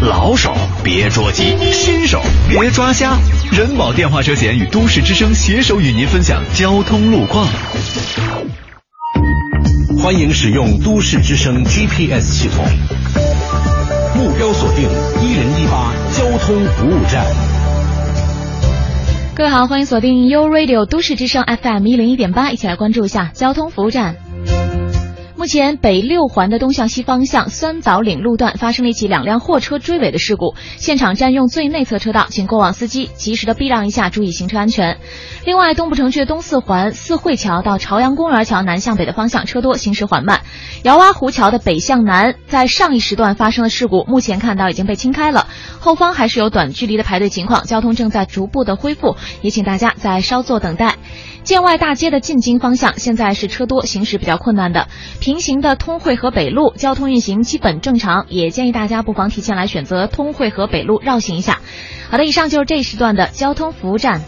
[0.00, 0.52] 老手
[0.82, 3.16] 别着急，新手别抓瞎。
[3.52, 7.46] 人保电话车险与都市之声携手与您分享交通路况。
[10.02, 12.64] 欢迎使用都市之声 GPS 系统，
[14.16, 14.88] 目标锁定
[15.20, 17.24] 一零一八交通服务站。
[19.34, 24.16] 各位好，欢迎锁定 U Radio 都市之声 FM 一零一点八，一起来关注一下交通服务站。
[25.42, 34.98] 目前北六环的东向西方向酸枣岭路段发生了一起两辆货车追尾的事故，现场占用最内侧车道，请过往司机及时的避让一下，注意行车安全。
[35.44, 40.42] 另外，东部城区东四环四惠桥到朝阳公园桥南向北的方向车多，行驶缓慢。
[40.84, 45.48] 姚洼湖桥的北向南在上一时段发生的事故，目前看到已经被清开了，
[45.80, 50.94] 后方还是有短距离的排队情况，交通正在逐步的恢复，也请大家再稍作等待。
[51.44, 54.88] 建外大街的进京方向现在是车多，行驶比较困难的。
[55.20, 61.60] 平行的通惠河北路交通运行基本正常，也建议大家不妨提前来选择通惠河北路绕行一下。
[62.10, 64.22] 好的，以上就是这一时段的交通服务站。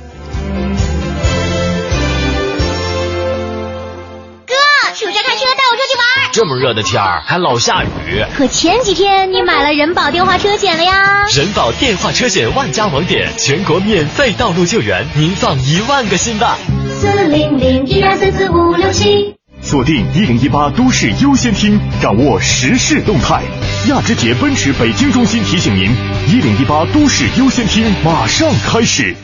[6.35, 8.25] 这么热的天儿还老下雨。
[8.37, 11.27] 可前几天你买了人保电话车险了呀？
[11.33, 16.59] 人保电话车险万家网点，全国免费道路救援，您放一万个心吧。
[17.01, 23.41] 四零零一二三四五六七，锁定一零一八都市优先听，掌握时事动态。
[23.87, 25.85] 亚之杰奔驰北京中心提醒您：
[26.27, 29.15] 一零一八都市优先听马上开始。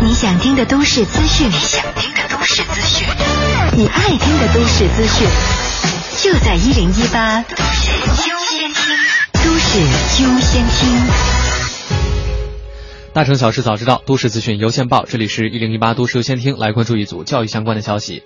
[0.00, 3.06] 你想听的都市资讯，你想听的都市资讯，
[3.76, 5.28] 你爱听的都市资讯，
[6.22, 8.94] 就在一零一八都市优先听，
[9.42, 9.80] 都市
[10.22, 10.86] 优先听。
[13.14, 15.06] 大城小事早知道，都市资讯优先报。
[15.06, 18.22] 这里是一零一八都市优先听，来关注一组教育相关的消息。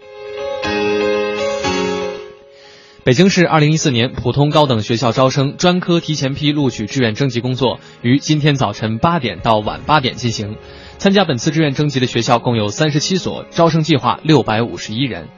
[3.05, 10.57] 北京市二零一四年普通高等学校招生专科提前批录取志愿征集工作于今天早晨八点到晚八点进行。
[10.99, 15.29] 参加本次志愿征集的学校共有三十七所，招生计划六百五十一人。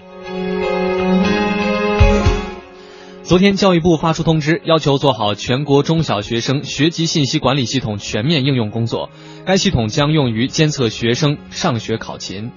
[3.26, 9.10] 昨天，教育部发出通知，要求做好全国中小学生学籍信息管理系统全面应用工作。
[9.44, 12.52] 该系统将用于监测学生上学考勤。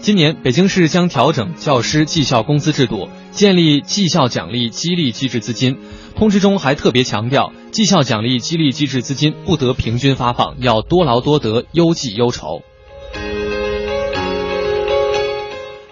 [0.00, 5.76] 今年，北京市将调整教师绩效工资制度，建立绩效奖励激励机制资金。
[6.14, 12.62] 通知中还特别强调，绩效奖励激励机制资金不得平均发放，要多劳多得，优绩优酬。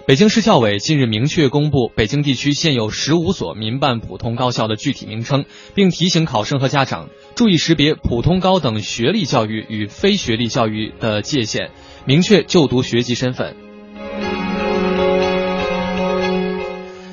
[0.07, 5.43] 北京市教委近日明确公布北京地区现有十五所民办普通高校的具体名称，
[5.75, 11.71] 并提醒考生和家长注意识别普通高等学历教育与非学历教育的界限，
[12.05, 13.57] 明确就读学籍身份。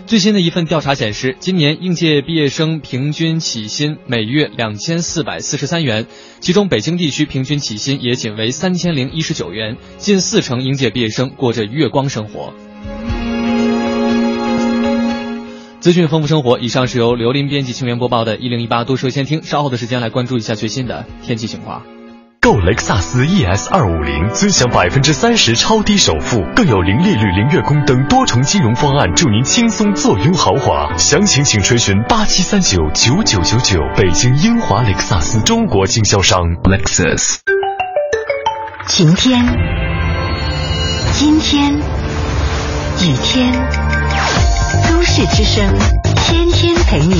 [0.06, 6.06] 最新的一份调查显示，今年应届毕业生平均起薪每月两千四百四十三元，
[6.38, 12.54] 其中北京地区平均起薪也仅为三千零一十九元，近四成应届毕业生过着月光生活。
[15.84, 21.82] 资讯丰富生活，以上是由刘林编辑、青源播报的《一零一八都市先听》，稍后的时间来关注一下最新的天气情况。
[22.40, 30.96] 购雷克萨斯 ES 二五零，尊享百分之三十超低首付，更有零利率、零月供等多重金融方案，助您轻松坐拥豪华。
[30.96, 33.78] 详情请垂询八七三九九九九九。
[33.94, 37.40] 北京英华雷克萨斯中国经销商 Lexus。
[38.86, 39.38] 晴天，
[41.20, 41.74] 阴天，
[43.02, 44.03] 雨天，都
[45.16, 45.64] 市之声，
[46.26, 47.14] 天天陪你。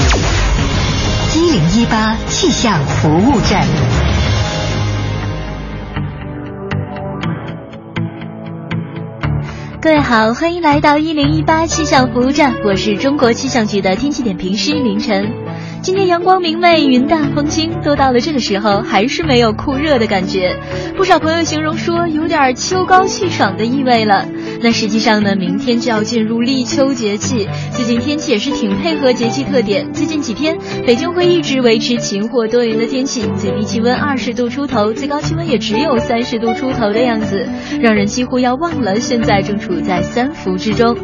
[1.32, 3.64] 一零一八气象服务站。
[9.80, 15.30] 各位好，欢迎来到一零一八气象服务站，我是中国气象局的天气点评师凌晨。
[15.80, 20.58] 今天阳光明媚，云淡风轻，都到了这个时候，还是没有酷热的感觉。
[20.96, 24.26] 不少朋友形容说有点秋高气爽的意味了。
[24.64, 29.92] 那实际上呢，明天就要进入立秋节气，最近天气也是挺配合节气特点。
[29.92, 37.46] 最近几天，北京会一直维持晴或多云的天气，最低气温二十度出头，最高气温也只有三十度出头的样子，
[37.82, 40.96] 让人几乎要忘了现在正处在三伏之中。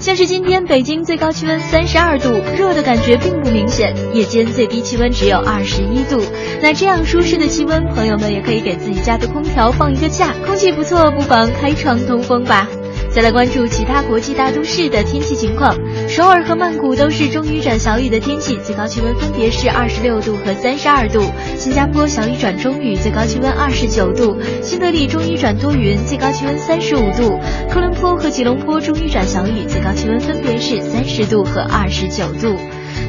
[0.00, 4.24] 像是今天北京最高气温三十二度，热的感觉并不明显，夜。
[4.24, 6.20] 间最低气温只有二十一度，
[6.60, 12.66] 那这样舒适的气温，朋友们也可以给自己家的空调放一个假，空气不错，不妨开窗通风吧。
[13.14, 15.72] 再来关注其他国际大都市的天气情况，
[16.08, 21.20] 首尔和曼谷都是中雨转小雨的天气，最高气温分别是二十六度和三十二度；
[21.56, 27.38] 新加坡小雨转中雨，最高气温二十九度；新德里中雨转多云，最高气温三十五度；
[27.70, 32.58] 科伦坡和吉隆坡中雨转小雨，最高气温分别是三十度和二十九度。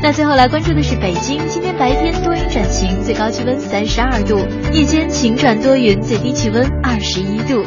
[0.04, 4.38] 那最后来关注的是北京，今天白天多云转晴，最高气温三十二度；
[4.72, 7.64] 夜间晴转多云，最低气温二十一度。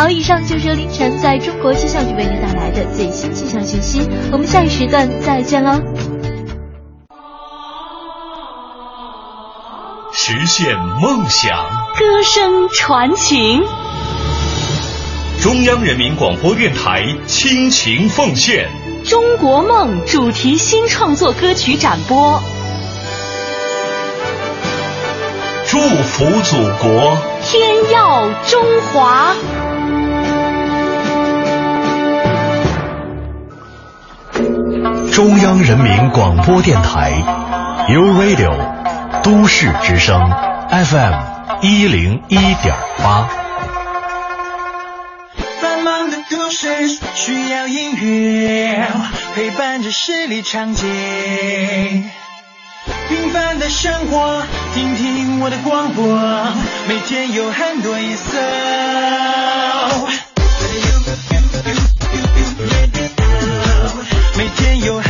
[0.00, 4.00] 好，以上就是凌晨在中国气象局为您带来的最新气象信息，
[4.32, 5.78] 我们下一时段再见喽。
[10.14, 11.54] 实现梦想，
[11.98, 13.62] 歌声传情。
[15.42, 18.70] 中央人民广播电台倾情奉献。
[19.04, 22.42] 中国梦主题新创作歌曲展播，
[25.66, 29.34] 祝福祖国，天耀中华。
[35.20, 37.12] 中央人民广播电台
[37.90, 38.56] ，U Radio，
[39.22, 40.18] 都市之声
[40.70, 41.12] ，FM
[41.60, 43.28] 一零一点八。
[45.60, 48.88] 繁忙的都市需要音乐
[49.34, 50.86] 陪伴着十里长街，
[53.10, 56.16] 平凡的生活，听听我的广播，
[56.88, 58.38] 每天有很多颜色。
[64.38, 65.09] 每天有。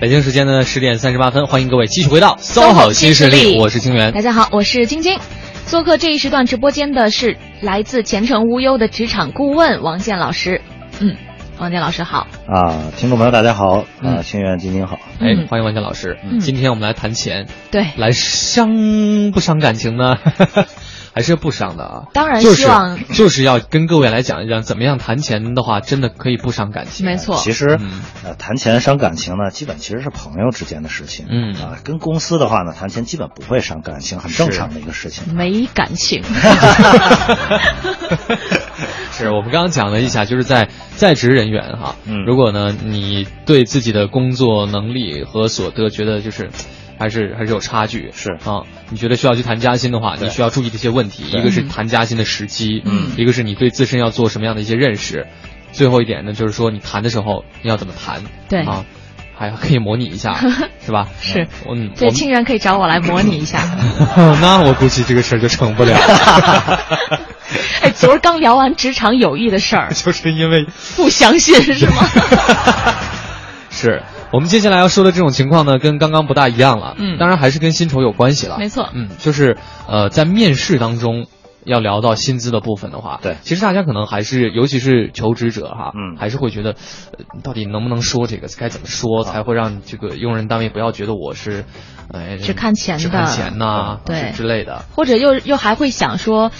[0.00, 4.12] 北京时间的十点三十八分，欢迎各位继续回到 SOHO 新势力，我是清源。
[4.12, 5.18] 大家好，我是晶晶。
[5.66, 10.62] 做客这一时段直播间的是来自前程无忧的职场顾问王健老师。
[11.00, 11.16] 嗯。
[11.58, 16.16] 王健老师好啊，听众朋友大家好啊，清源晶晶好，哎，欢迎王健老师。
[16.40, 20.14] 今天我们来谈钱，对，来伤不伤感情呢？
[21.12, 22.02] 还是不伤的啊。
[22.12, 27.06] 当然希望就是要跟各位来讲一讲，怎么样谈钱的话，真的可以不伤感情。
[27.06, 27.78] 没错，其实
[28.24, 31.26] 呃，谈钱伤感情呢，基本其实是朋友之间的事情。
[31.28, 35.34] 嗯啊，跟公司的话呢，谈钱基本不会伤感情，很正常的一个事情。
[35.34, 36.22] 没感情。
[39.12, 46.50] 是我们刚刚讲了一下，就是在在职人员哈，嗯如果呢你对自己的工作能力和所得觉得就是
[46.98, 55.26] 还是还是有差距，是啊，你觉得需要去谈加薪的话，你需要注意的一些问题，一个是谈加薪的时机，嗯，一个是你对自身要做什么样的一些认识。
[55.70, 58.22] 最后一点呢，就是说你谈的时候你要怎么谈？
[58.48, 58.84] 对啊。
[59.40, 60.34] 还可以模拟一下，
[60.84, 61.06] 是吧？
[61.20, 63.60] 是，嗯，对竟然可以找我来模拟一下，
[64.42, 65.94] 那我估计这个事儿就成不了。
[67.80, 72.02] 哎，昨儿刚聊完职场友谊的事儿，就是因为不相信是吗？
[73.70, 74.02] 是
[74.32, 76.94] 我们接下来要说的这种情况呢，跟刚刚不大一样了。
[76.98, 78.58] 嗯，当然还是跟薪酬有关系了。
[78.58, 79.56] 没错，嗯，就是
[79.88, 81.26] 呃，在面试当中。
[81.64, 86.76] 要聊到薪资的部分的话，对，其实大家可能还是，尤其是求职者哈，嗯，还是会觉得，
[87.42, 91.66] 到底能不能说这个，该怎么说才会让这个用人单位不要觉得我是，
[92.10, 94.32] 哎，只看钱的，只看钱呐，对。
[94.32, 96.52] 之类的，或者又又还会想说，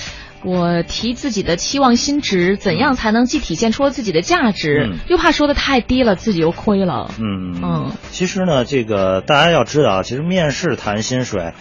[0.44, 11.52] 我提自己的期望薪值，怎样才能既体现出了自己的价值，又怕说的太低了，自己又亏了，嗯嗯，其实呢，这个大家要知道，其实面试谈薪水。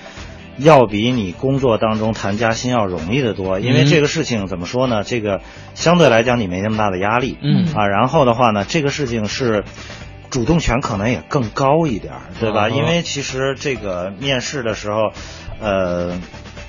[0.59, 5.03] 要比你工作当中谈加薪要容易得多，因为这个事情怎么说呢？
[5.03, 5.41] 这个
[5.75, 9.63] 相对来讲你没那么大的压力，嗯啊，然后的话呢，这个事情是
[10.31, 12.69] 主动权可能也更高一点，对吧？
[12.69, 15.11] 因为其实这个面试的时候，
[15.61, 16.19] 呃，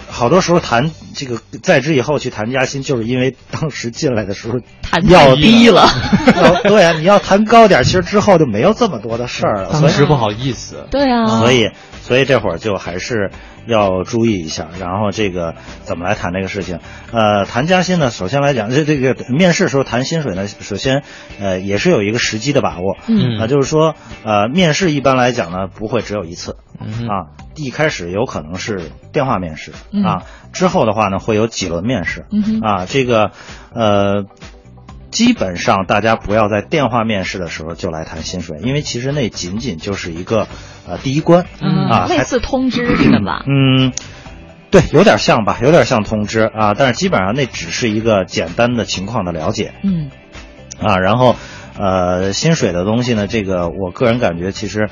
[0.09, 5.89] 好多时候谈这个在职以后去谈加薪，就是因为当时进来的时候谈要低了，
[6.65, 11.71] 对啊，你要谈高点，其实之后就没有这么多的事儿了，当时不好意思，对啊，所以
[12.03, 13.31] 所以这会儿就还是。
[13.69, 16.81] 要注意一下，然后这个怎么来谈这个事情？
[17.13, 21.03] 呃，谈加薪呢，首先来讲，这这个面试时候谈薪水呢，首先
[21.39, 23.39] 呃也是有一个时机的把握，嗯。
[23.39, 23.95] 啊，就是说
[24.25, 29.73] 呃面试一般来讲呢不会只有一次，嗯啊，一开始有可能是电话面试。
[29.93, 30.03] 嗯。
[30.03, 33.33] 啊，之后的话呢会有几轮面试，嗯啊，这个
[33.75, 34.25] 呃。
[35.11, 40.47] 基本上大家不要在电话面试的时候就来谈薪水，因为其实那仅仅就是一个
[40.87, 43.45] 呃第一关，啊，类似通知似的吧？
[43.47, 43.93] 嗯，
[44.71, 50.11] 对，有点像吧，有点像通知啊，但是基本上那只是一个简单的情况的了解，嗯，
[50.81, 51.37] 啊，然后
[51.79, 54.89] 呃薪水的东西呢，这个我个人感觉其实。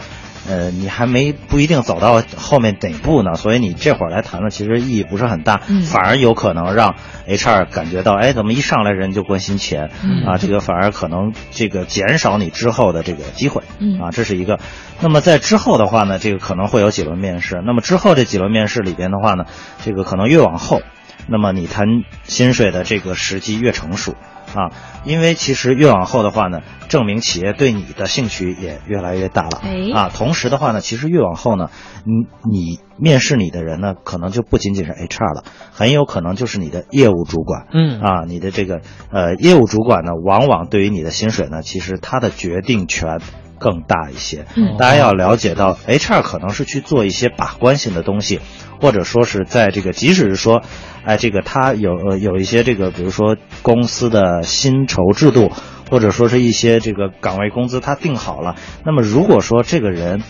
[0.48, 6.94] 呃，你还没不一定走到后面哪步呢，所以你这会儿来谈的，其实意义不是很大，嗯，反而有可能让
[7.26, 14.58] HR 感觉到，哎，怎么一上来人就关心钱，嗯、啊，这个反而可能这个减少你之后的这个机会，嗯，啊，这是一个。
[15.00, 19.44] 那么在之后的话呢，这个可能会有几轮面试，那么之后这几轮面试里边的话呢，
[19.84, 20.80] 这个可能越往后，
[21.28, 21.86] 那么你谈
[22.24, 24.14] 薪水的这个时机越成熟。
[24.54, 24.70] 啊，
[25.04, 29.60] 因为其实越往后的话呢，证明企业对你的兴趣也越来越大了。
[29.94, 31.70] 啊，同时的话呢，其实越往后呢，
[32.04, 37.66] 你你面试你的人呢，可能就不仅仅是 HR 了，很有可能就是你的业务主管。
[37.72, 38.80] 嗯啊，你的这个
[39.10, 43.20] 呃业务主管呢，往往对于你的薪水呢，其实他的决定权
[43.58, 44.46] 更大一些。
[44.56, 48.40] 嗯，大家要了解到，HR 可能是去做一些把关性的东西，
[48.80, 50.62] 或者说是在这个，即使是说。
[51.06, 55.52] 哎，这个他有呃有一些这个，比如说公司的薪酬制度，
[55.88, 58.56] 或者说是一些这个岗位工资，他定好了。
[58.84, 60.24] 那么如果说这个人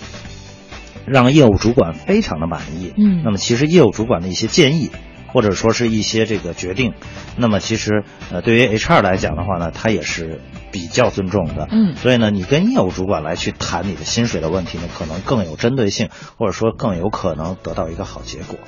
[1.07, 4.91] 让业务主管非常的满意，嗯，那么其实业务主管的一些建议，
[5.37, 6.95] 或者说是一些这个决定，
[7.37, 10.41] 那么其实呃对于 HR 来讲的话呢，他也是
[10.73, 16.09] 比较尊重的，嗯，所以呢，你跟业务主管来去谈你的薪水的问题呢，可能更有针对性，
[16.39, 18.59] 或者说更有可能得到一个好结果。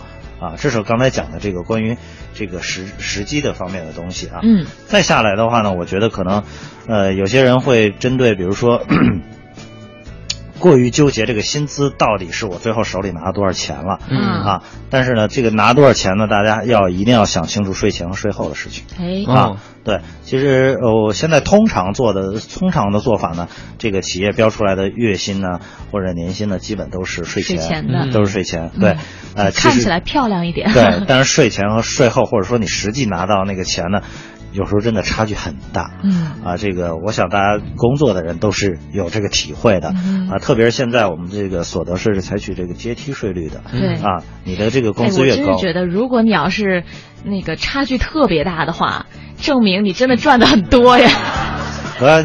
[0.40, 1.96] 啊，这是刚才讲的这个关于
[2.34, 4.40] 这个时时机的方面的东西啊。
[4.42, 6.44] 嗯，再下来的话呢，我觉得可能，
[6.86, 8.84] 呃，有些人会针对，比如说，
[10.58, 13.98] 过于纠结这个薪资到底是我最后手里拿了多少钱了。
[14.10, 16.26] 嗯啊，但是呢，这个拿多少钱呢？
[16.26, 18.84] 大家要一定要想清楚税前和税后的事情。
[18.98, 23.48] 哎，啊，对，其实呃，我现在通常做的通常的做法呢，
[23.78, 28.70] 这个企业标出来的月薪呢或者年薪呢，基本都是税前，税前的都是税前。
[28.80, 28.96] 对，
[29.34, 30.72] 呃，看起来漂亮一点。
[30.72, 34.02] 对，但是税前和税后，或者说你实际拿到那个钱呢，
[34.52, 35.90] 有时候真的差距很大。
[36.02, 39.94] 嗯，啊，这个我想大家工作的人都是有这个体会的。
[40.04, 43.62] 嗯、啊，特别是现在我们这个所得税是采取这个阶梯税率的。
[43.70, 43.94] 对。
[43.96, 46.84] 啊，你的这个工资越高，哎、我真是觉得如果你要是
[47.24, 51.08] 那个差距特别大的话，证明你真的赚的很多呀。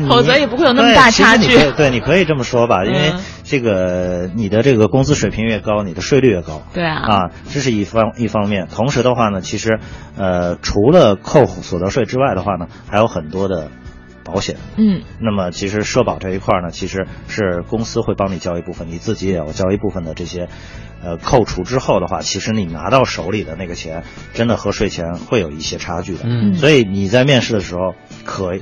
[0.08, 1.56] 否则也不会有那么大差距。
[1.56, 3.14] 对，对，你可以这么说吧，因为
[3.44, 6.62] 这个你的这个工资水平越高，你的税率越高。
[6.74, 7.02] 对啊。
[7.02, 8.68] 啊，这是一方一方面。
[8.68, 9.80] 同时的话呢，其实
[10.18, 13.70] 呃，除了扣所得税之外的话呢，还有很多的
[14.24, 14.58] 保险。
[14.78, 15.02] 嗯。
[15.20, 20.48] 那么其实社保这一块呢，其实是公司会帮你交一部分，你自己也要交一部分的这些。
[21.06, 26.22] 呃，扣除之后的话，其实你拿到手里的那个钱，真的和税前会有一些差距的。
[26.24, 26.54] 嗯。
[26.54, 27.94] 所以你在面试的时候，
[28.24, 28.56] 可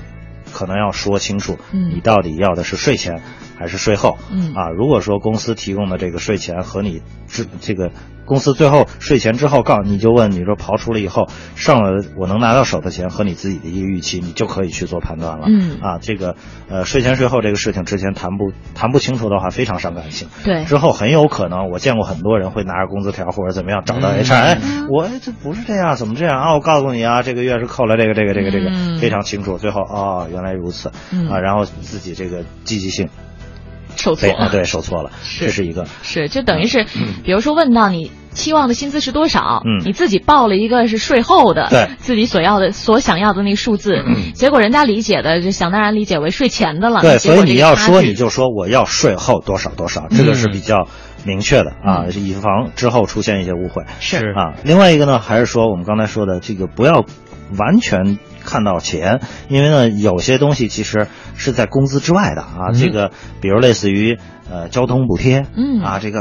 [0.51, 3.21] 可能要说清楚，嗯，你到底要的是税前
[3.57, 4.17] 还是税后？
[4.31, 7.91] 嗯啊，如果说公司提供的这个税前和你这这个
[8.31, 15.47] 公司最后税前之后告你就问你说刨除了以后剩了我能拿到手的钱和你自己的一个预期，你就可以去做判断了。
[15.49, 16.37] 嗯啊，这个
[16.69, 20.29] 呃税前税后这个事情之前谈不谈不清楚的话，非常伤感情。
[20.45, 24.57] 对，之后很有可能我见过很多人会拿着工资条或者怎么样找到 HR，、哎，
[24.89, 26.53] 我这不是这样，怎么这样啊？
[26.53, 29.57] 我告诉你啊，这个月是扣了这个这个这个这个，嗯非常清楚。
[29.57, 33.09] 最后哦，原来如此、嗯啊，然后自己这个积极性
[33.97, 35.85] 受挫对啊，对，受挫了，是这是一个。
[36.01, 36.85] 是，就等于是，
[37.25, 39.85] 比如说问到你期望的薪资是多少，嗯。
[39.85, 41.89] 你自己报了一个是税后的，对。
[41.97, 44.33] 自己所要的、所想要的那个数字，嗯。
[44.33, 50.87] 结果人家理解的就想当然理解为税前的了，对，所以你要说你就说我要税后多少多少，这个是比较
[51.25, 53.83] 明确的啊，以防之后出现一些误会。
[53.99, 54.17] 是。
[54.31, 57.05] 啊，另外一个呢，还是说我们刚才说的这个不要
[57.57, 59.19] 完全看到钱，
[59.49, 62.79] 因为呢有些东西其实是在工资之外的啊，嗯。
[62.79, 63.11] 这个
[63.41, 64.17] 比如类似于
[64.49, 65.81] 呃交通补贴，嗯。
[65.81, 66.19] 啊这个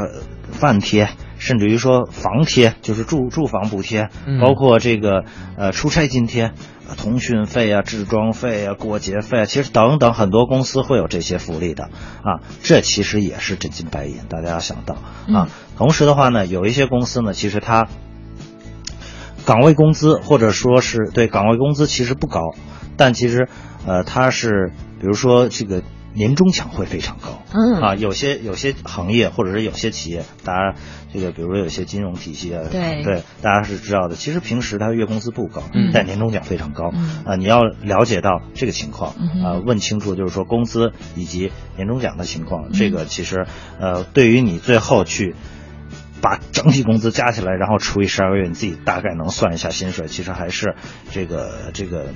[0.51, 1.09] 饭贴。
[1.41, 5.25] 甚至于说房贴，就是住住房补贴，嗯包括这个
[5.57, 6.53] 呃出差津贴、
[6.87, 11.85] 呃通讯费啊、置装费啊、过节费啊，其实等等很多公司会有这些福利的
[12.23, 14.97] 啊，这其实也是真金白银，大家要想到
[15.35, 15.49] 啊。
[15.77, 17.89] 同时的话呢，有一些公司呢，其实它
[19.47, 22.55] 岗位工资或者说是对岗位工资其实不高，
[22.99, 23.49] 但其实
[23.87, 25.83] 呃它是比如说这个
[26.13, 30.75] 年终奖会非常高，嗯啊，有些有些行业或者是有些企业，大家
[31.13, 34.17] 这个比如说有些金融体系啊，对对，大家是知道的。
[34.17, 43.47] 其实平时他月工资不高，嗯但年终奖非常高，嗯啊，你要了解到这个情况，嗯啊，问清楚就是说工资以及年终奖的情况，嗯这个其实
[43.79, 45.35] 呃对于你最后去。
[46.23, 50.07] 把整体工资加起来，然后除以十二个月，你自己大概能算一下薪水。
[50.07, 50.75] 其实还是
[51.11, 52.09] 这个这个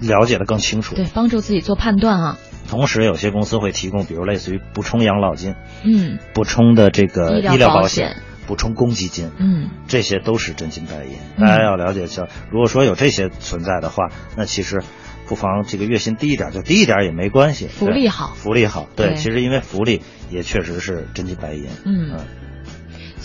[0.00, 0.96] 了解的更清楚。
[0.96, 2.38] 对，帮助自己做判断啊。
[2.66, 5.54] 同时，有些公司会提供，比如类似于补充养老金，
[5.84, 11.12] 嗯补充的这个医疗保保险补充公积金，嗯这些都是真金白银。
[11.36, 14.82] 嗯大家要了解一下，如果说有这些存在的话，那其实
[15.26, 18.86] 不妨这个月薪低一点就低一点也没关系，福利好福利好。
[18.94, 21.66] 对，对其实因为福利也确实是真金白银。
[21.84, 22.18] 嗯。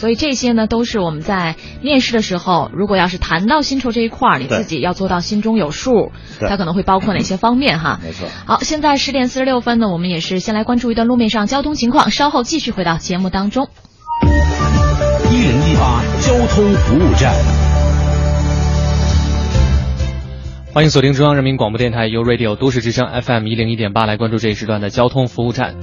[0.01, 7.99] 所以这些呢，都是我们在面试的时候，如果要是谈到薪酬这一块儿，你自己要做到心中有数，对它可能会包括哪些方面哈？
[8.03, 8.27] 没错。
[8.47, 13.67] 好，现在十点四十六分呢，我们也是先来关注一段路面上交通情况，稍后继续回到节目当中。
[15.29, 17.35] 一零一八交通服务站。
[20.73, 25.75] 欢迎锁定中央人民广播电台 u Radio 都市之声 FM 一零一点八，来关注这一时段的交通服务站。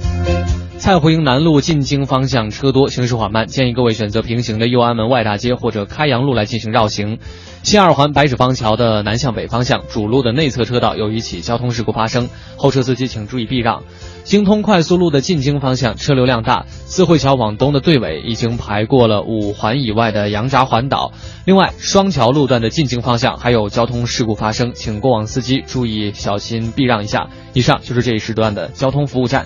[0.79, 7.19] 蔡胡营南路进京方向车多，行驶缓慢，建议各位选择平行的右安门外大街或者开阳路来进行绕行。
[7.63, 13.83] 新二环白纸坊桥的南向北方向主路的内侧车道有一起交通事故发生，后车司机请注意避让。
[14.23, 21.11] 京通快速路的进京方向车流量大，四惠桥往东的队尾已经排过了五环以外的羊闸环岛。
[21.45, 27.27] 另外，双桥路段的进京方向还有交通事故发生，请过往司机注意小心避让一下。
[27.53, 29.45] 以上就是这一时段的交通服务站。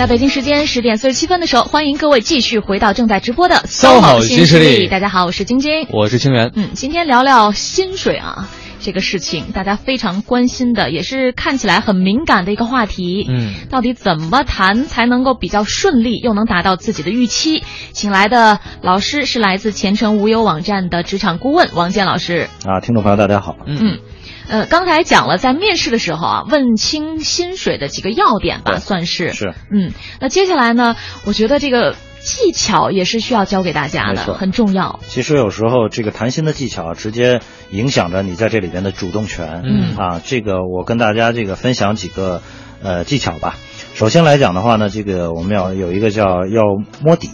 [0.00, 5.86] 在北京时间十点四十七分的时候，欢迎各位继续回到正在直播的 SOHO 新新势力大家好，我是晶晶。
[5.90, 6.52] 我是清源。
[6.54, 8.48] 嗯，今天聊聊薪水啊，
[8.80, 13.26] 这个事情大家非常关心的，也是看起来很敏感的一个话题。
[13.28, 17.62] 嗯，到底怎么谈才能够比较顺利，又能达到自己的预期？
[17.92, 22.48] 请来的老师是来自前程无忧网站的职场顾问王健老师。
[22.64, 23.54] 啊，听众朋友大家好。
[23.66, 23.98] 嗯嗯。
[24.50, 29.54] 呃，刚才讲了，在面试的时候啊，问清薪水的几个要点吧，算是是。
[29.70, 34.98] 嗯，那接下来呢，我觉得这个技巧也是需要教给大家的，很重要。
[35.06, 37.40] 其实有时候这个谈薪的技巧直接
[37.70, 39.62] 影响着你在这里边的主动权。
[39.64, 42.42] 嗯啊，这个我跟大家这个分享几个
[42.82, 43.56] 呃技巧吧。
[43.94, 46.62] 首先来讲的话呢，这个我们要有一个叫要
[47.00, 47.28] 摸底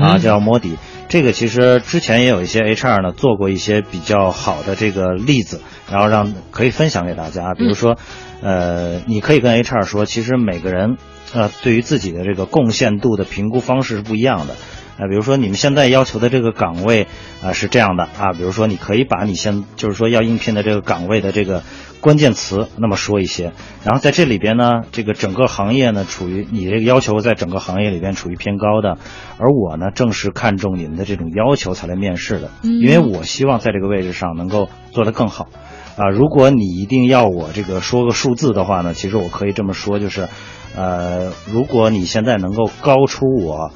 [0.00, 0.76] 啊，叫摸底。
[1.12, 5.60] 这个其实之前也有一些 HR 呢做过一些比较好的这个例子，
[5.90, 7.52] 然后让可以分享给大家。
[7.52, 7.98] 比如说，
[8.40, 10.96] 呃，你可以跟 HR 说，其实每个人
[11.34, 14.56] 呃对于自己的这个贡献度的评估方式是不一样的。
[15.02, 17.08] 啊，比如说你们现在要求的这个岗位
[17.42, 21.64] 啊是这样的啊，比如说你可以把你现就是说要应聘的这个岗位的这个
[22.00, 23.52] 关键词那么说一些，
[23.84, 28.98] 然后在这里边呢，这个整个行业呢处于你这个要求在整个行业里边处于偏高的，
[29.38, 35.48] 而我呢正是看中你们的这种要求才来面试的，因为我希望在这个位置上能够做得更好。
[35.94, 40.26] 啊，如果你一定要我这个说个数字的话呢，其实我可以这么说，就是，
[40.74, 43.72] 呃，如果你现在能够高出我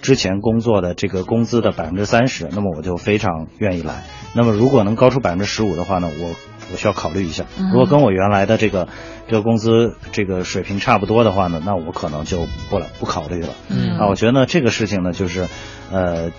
[0.00, 4.04] 之前工作的这个工资的百分之三十，那么我就非常愿意来。
[4.34, 6.34] 那么如果能高出百分之十五的话呢，我
[6.72, 7.44] 我需要考虑一下。
[7.72, 8.88] 如果跟我原来的这个
[9.26, 13.48] 这个工资这个水平差不多的话呢，那我可能就不了不考虑了。
[13.68, 15.48] 嗯啊，我觉得呢这个事情呢，就是
[15.90, 16.30] 呃，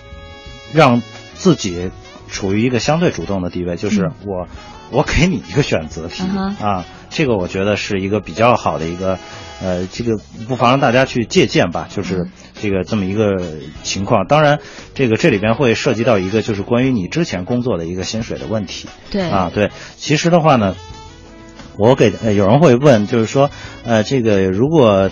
[0.72, 1.02] 让
[1.34, 1.90] 自己
[2.28, 4.46] 处于一个相对主动的地位，就是我。
[4.92, 6.24] 我给你一个选择题
[6.60, 9.20] 啊，这个我觉得是一个比较好的一个，
[9.62, 13.36] 呃，这个不妨让大家去借鉴吧，就是这个这么一个
[13.82, 14.26] 情况。
[14.26, 14.58] 当然，
[14.94, 18.88] 这个这里边会涉及到一个就是关于你之前工作的一个薪水的问题。
[19.10, 20.76] 对啊，对，其实的话呢，
[21.78, 23.50] 我给有人会问，就是说，
[23.84, 25.10] 呃，这个如果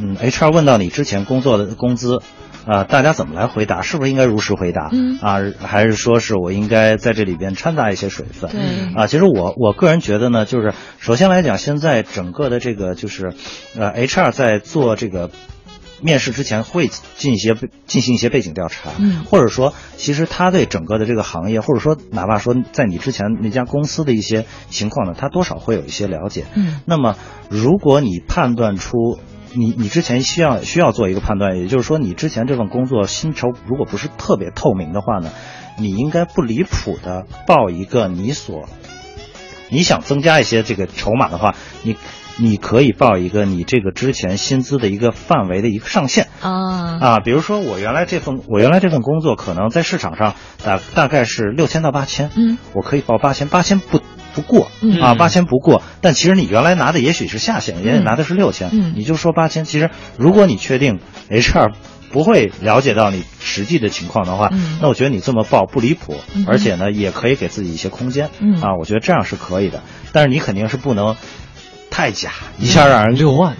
[0.00, 2.20] 嗯，HR 问到你之前工作的工资。
[2.66, 3.82] 啊，大家怎么来回答？
[3.82, 4.88] 是不是应该如实回答？
[4.92, 8.50] 嗯啊，还是说是我应该在这里边掺杂一些水分？
[8.50, 8.60] 对
[8.94, 13.34] 啊，其实我我个人觉得呢，就是首先来讲，现在整个的这个就是，
[13.76, 15.30] 呃，HR 在做这个
[16.00, 17.54] 面试之前会进一些
[17.86, 27.16] 进行一些背景调查，嗯，或者说，其实他对整个的这个行业，或者说哪怕说在你之前那家公司的一些情况呢，他多少会有一些了解，嗯，那么
[27.50, 29.18] 如果你判断出。
[29.54, 35.30] 你你之前需要需要做一个判断，也就是说，你之前这份工作薪酬如果不是特别透明的话呢，
[35.78, 38.68] 你应该不离谱的报一个你所，
[39.70, 41.96] 你想增加一些这个筹码的话，你
[42.38, 46.28] 你可以报一个你这个之前薪资的一个范围的一个上限。
[46.40, 46.98] 啊。
[47.00, 54.00] 啊，比如说我原来这份我原来这份工作可能在市场上大大概是六千到八千，嗯，我可以报八千，八千不。
[54.34, 54.68] 不过
[55.00, 58.94] 啊，八千不过，但其实你原来拿的也许是下限，人家拿的是六千，嗯。
[58.96, 59.64] 你就说八千。
[59.64, 60.98] 其实如果你确定
[61.30, 61.72] HR
[62.10, 64.50] 不会了解到你实际的情况的话，
[64.82, 66.16] 那我觉得你这么报不离谱，
[66.48, 68.26] 而且呢也可以给自己一些空间。
[68.60, 69.84] 啊，我觉得这样是可以的。
[70.10, 71.14] 但是你肯定是不能
[71.94, 73.54] 太假，一下让人六万，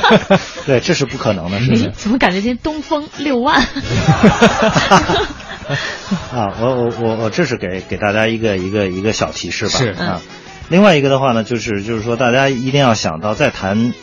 [0.66, 1.90] 对，这是不可能的事情。
[1.96, 3.62] 怎么感觉今天东风六万？
[6.34, 9.70] 啊，我我我我这是给给大家一个一个一个小提示吧。
[9.70, 10.20] 是啊，
[10.68, 13.94] 另外一个的话呢，就是就是说大家一定要想到，在谈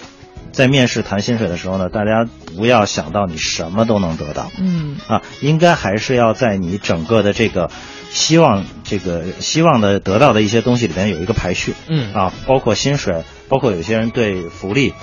[0.52, 2.28] 在面试谈薪水的时候呢，大家
[2.58, 4.50] 不要想到你什么都能得到。
[4.58, 7.70] 嗯啊，应该还是要在你整个的这个
[8.10, 11.76] 希望这个希望的得到的一些东西里边有一个排序。
[11.88, 13.24] 嗯啊，包括薪水，
[13.54, 14.96] 包括有些人对福利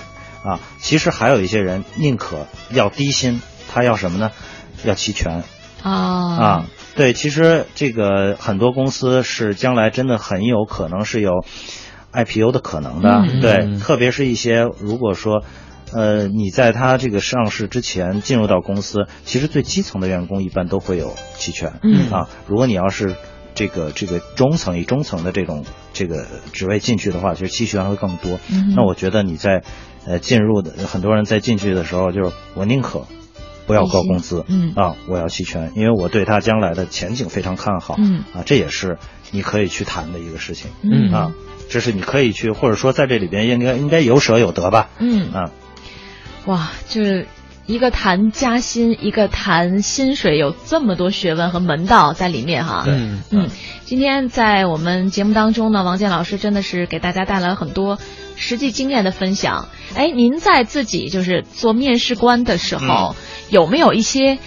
[0.42, 3.40] 啊，其实还有一些人宁可要低薪，
[3.70, 4.32] 他要什么呢？
[4.82, 5.44] 要期权。
[5.84, 11.44] 啊啊，对，其实这个很多公司是将来真的很有可能是有
[12.12, 15.44] IPO 的可能的，嗯对，特别是一些如果说，
[15.92, 23.14] 呃，你在他这个上市之前进入到公司，其实最基层的员工一般都会有期权，嗯啊，如果你要是
[23.60, 29.62] 这个这个中层以中层的这种这个职位进去的话，其实期权会更多，嗯那我觉得你在
[30.06, 33.04] 呃进入的很多人在进去的时候，就是我宁可。
[33.66, 34.72] 不要高工资，嗯。
[34.74, 38.24] 啊，我要期权，因为我对他将来的前景非常看好，嗯。
[38.34, 38.98] 啊，这也是
[39.30, 41.12] 你可以去谈的一个事情，嗯。
[41.12, 41.32] 啊，
[41.68, 45.32] 这是你可以去，或者说在这里边应该应该有舍有得吧，嗯。
[45.32, 45.50] 啊，
[46.46, 47.28] 哇，就是
[47.70, 52.82] 一个谈加薪，一个谈薪水，有这么多学问和门道在里面哈。
[52.88, 53.48] 嗯嗯，
[53.84, 57.96] 今天在我们节目当中呢，王健老师真的是给大家带来了很多
[58.34, 59.68] 实际经验的分享。
[59.94, 63.14] 哎，您在自己就是做面试官的时候，
[63.50, 64.40] 有没有一些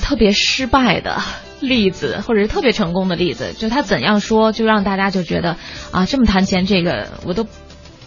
[0.00, 1.20] 特别失败的
[1.58, 3.54] 例子，或者是特别成功的例子？
[3.58, 5.56] 就他怎样说，就让大家就觉得
[5.90, 7.44] 啊，这么谈钱，这个我都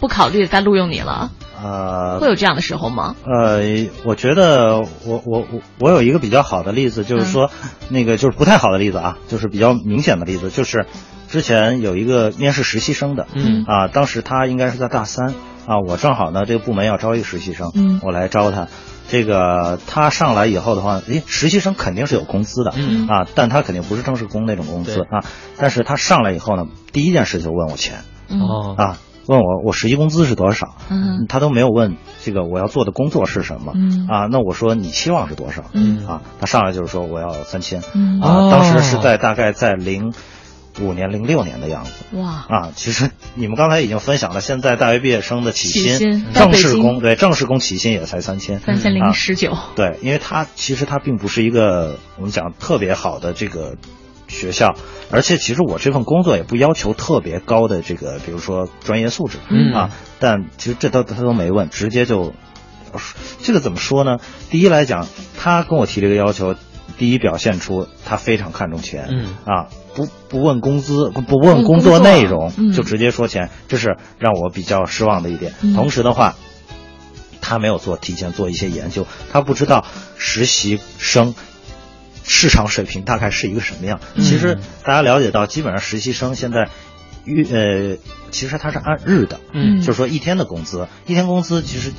[0.00, 1.30] 不考虑再录用你了。
[1.62, 3.16] 呃，会有这样的时候吗？
[3.24, 7.50] 呃，我觉得我我我我有一个比较好的例子，就是说，
[7.88, 10.86] 那个就是不太好的例子啊，就是比较明显的例子，就是
[11.28, 15.34] 之前有一个面试实习生的，嗯啊，当时他应该是在大三
[15.66, 18.68] 啊，我正好呢这个部门要招一个实习生，嗯我来招他。
[19.08, 25.22] 这个他上来以后的话，诶，实习生肯定是有工资的，嗯啊，但他肯定不是正式工那种工资啊。
[25.56, 35.64] 但是他上来以后呢，第一件事就问我钱嗯哦啊，问我我实习工资是多少，嗯他都没有问这个我要做的工作是什么，嗯啊，那我说你期望是多少？
[35.72, 40.12] 嗯啊，他上来就是说我要三千，嗯啊，当时是在大概在零
[40.80, 41.90] 五年零六年的样子。
[42.12, 49.56] 哇啊，其实你们刚才已经分享了，现在大学毕业生的起薪，正式工对正式工起薪也才三千，三千零十九。
[49.74, 53.76] 对，因为他其实他并不是一个我们讲特别好的这个
[54.36, 54.74] 学校，
[55.10, 59.38] 而且其实我这份工作也不要求特别高的这个，比如说专业素质
[59.74, 59.90] 啊。
[60.20, 62.32] 但其实这都他都没问，直接就
[63.42, 64.18] 这个怎么说呢？
[64.50, 66.54] 第一来讲，他跟我提这个要求。
[66.98, 75.52] 第一，表现出他非常看重钱，嗯啊，不不问工资，不不问工作内容，就直接说钱，这是让我比较失望的一点。
[75.74, 76.36] 同时的话，
[77.42, 79.84] 他没有做提前做一些研究，他不知道
[80.16, 81.34] 实习生
[82.26, 84.00] 市场水平大概是一个什么样。
[84.16, 86.68] 其实大家了解到，基本上实习生现在
[87.24, 87.98] 月呃，
[88.30, 91.92] 其实他是按日的，嗯，就是说一天的工资，一天工资其实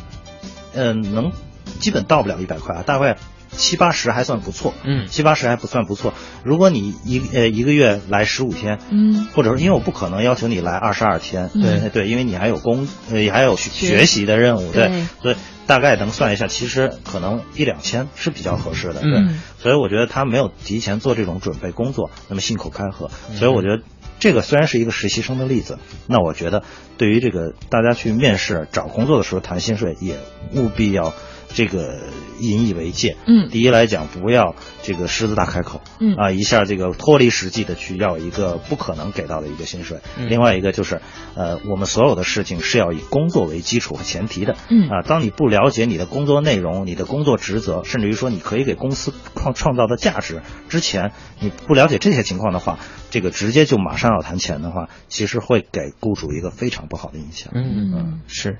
[0.74, 1.32] 嗯能
[1.80, 3.18] 基本到不了一百块啊，大概。
[3.52, 6.14] 七八十还算不错，嗯，七八十还不算不错。
[6.44, 15.36] 如果你一呃一个月来十五天，嗯，或者说因为我不可能要求你来二十二天，对对，因为你还有工呃还有学习的任务，对，所以
[15.66, 19.24] 大概能算一下，其实可能一两千是比较合适的，对。
[19.60, 23.10] 所以我觉得他没有提前做这种准备工作，那么信口开河。
[23.36, 23.82] 所以我觉得
[24.20, 26.64] 这个虽然是一个实习生的例子，那我觉得
[26.98, 30.20] 对于这个大家去面试找工作的时候谈薪水，也
[30.54, 31.14] 务必要。
[31.54, 32.00] 这个
[32.40, 36.16] 引以为戒，嗯，第一来讲，不要这个狮子大开口，嗯。
[36.16, 40.00] 啊，一下这个脱离实际的去要一个不可能给到的一个薪水。
[40.18, 40.30] 嗯。
[40.30, 41.02] 另外一个就是，
[41.36, 44.90] 呃，我们所有的事情是要以工作为基础和前提的，嗯。
[44.90, 52.78] 啊，当你不了解你的工作内容、你的工作职责，甚至于说你可以给公司创创造的价值之前，你不了解这些情况的话，
[53.10, 57.52] 这个直接就马上要谈钱的话，其实会给雇主一个非常不好的印象。
[57.56, 58.60] 嗯嗯，是。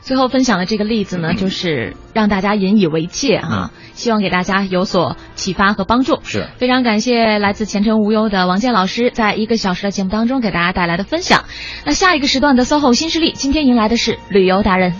[0.00, 6.20] 最后分享的这个例子呢，就是让大家引以为戒啊，希望给大家有所启发和帮助。
[6.22, 11.44] 是非常感谢来自前程无忧的王健老师在一个小时的节目当中给大家带来的分享。
[11.84, 14.94] 那下一个时段的 SOHO 新势力，今天迎来的是旅游达人。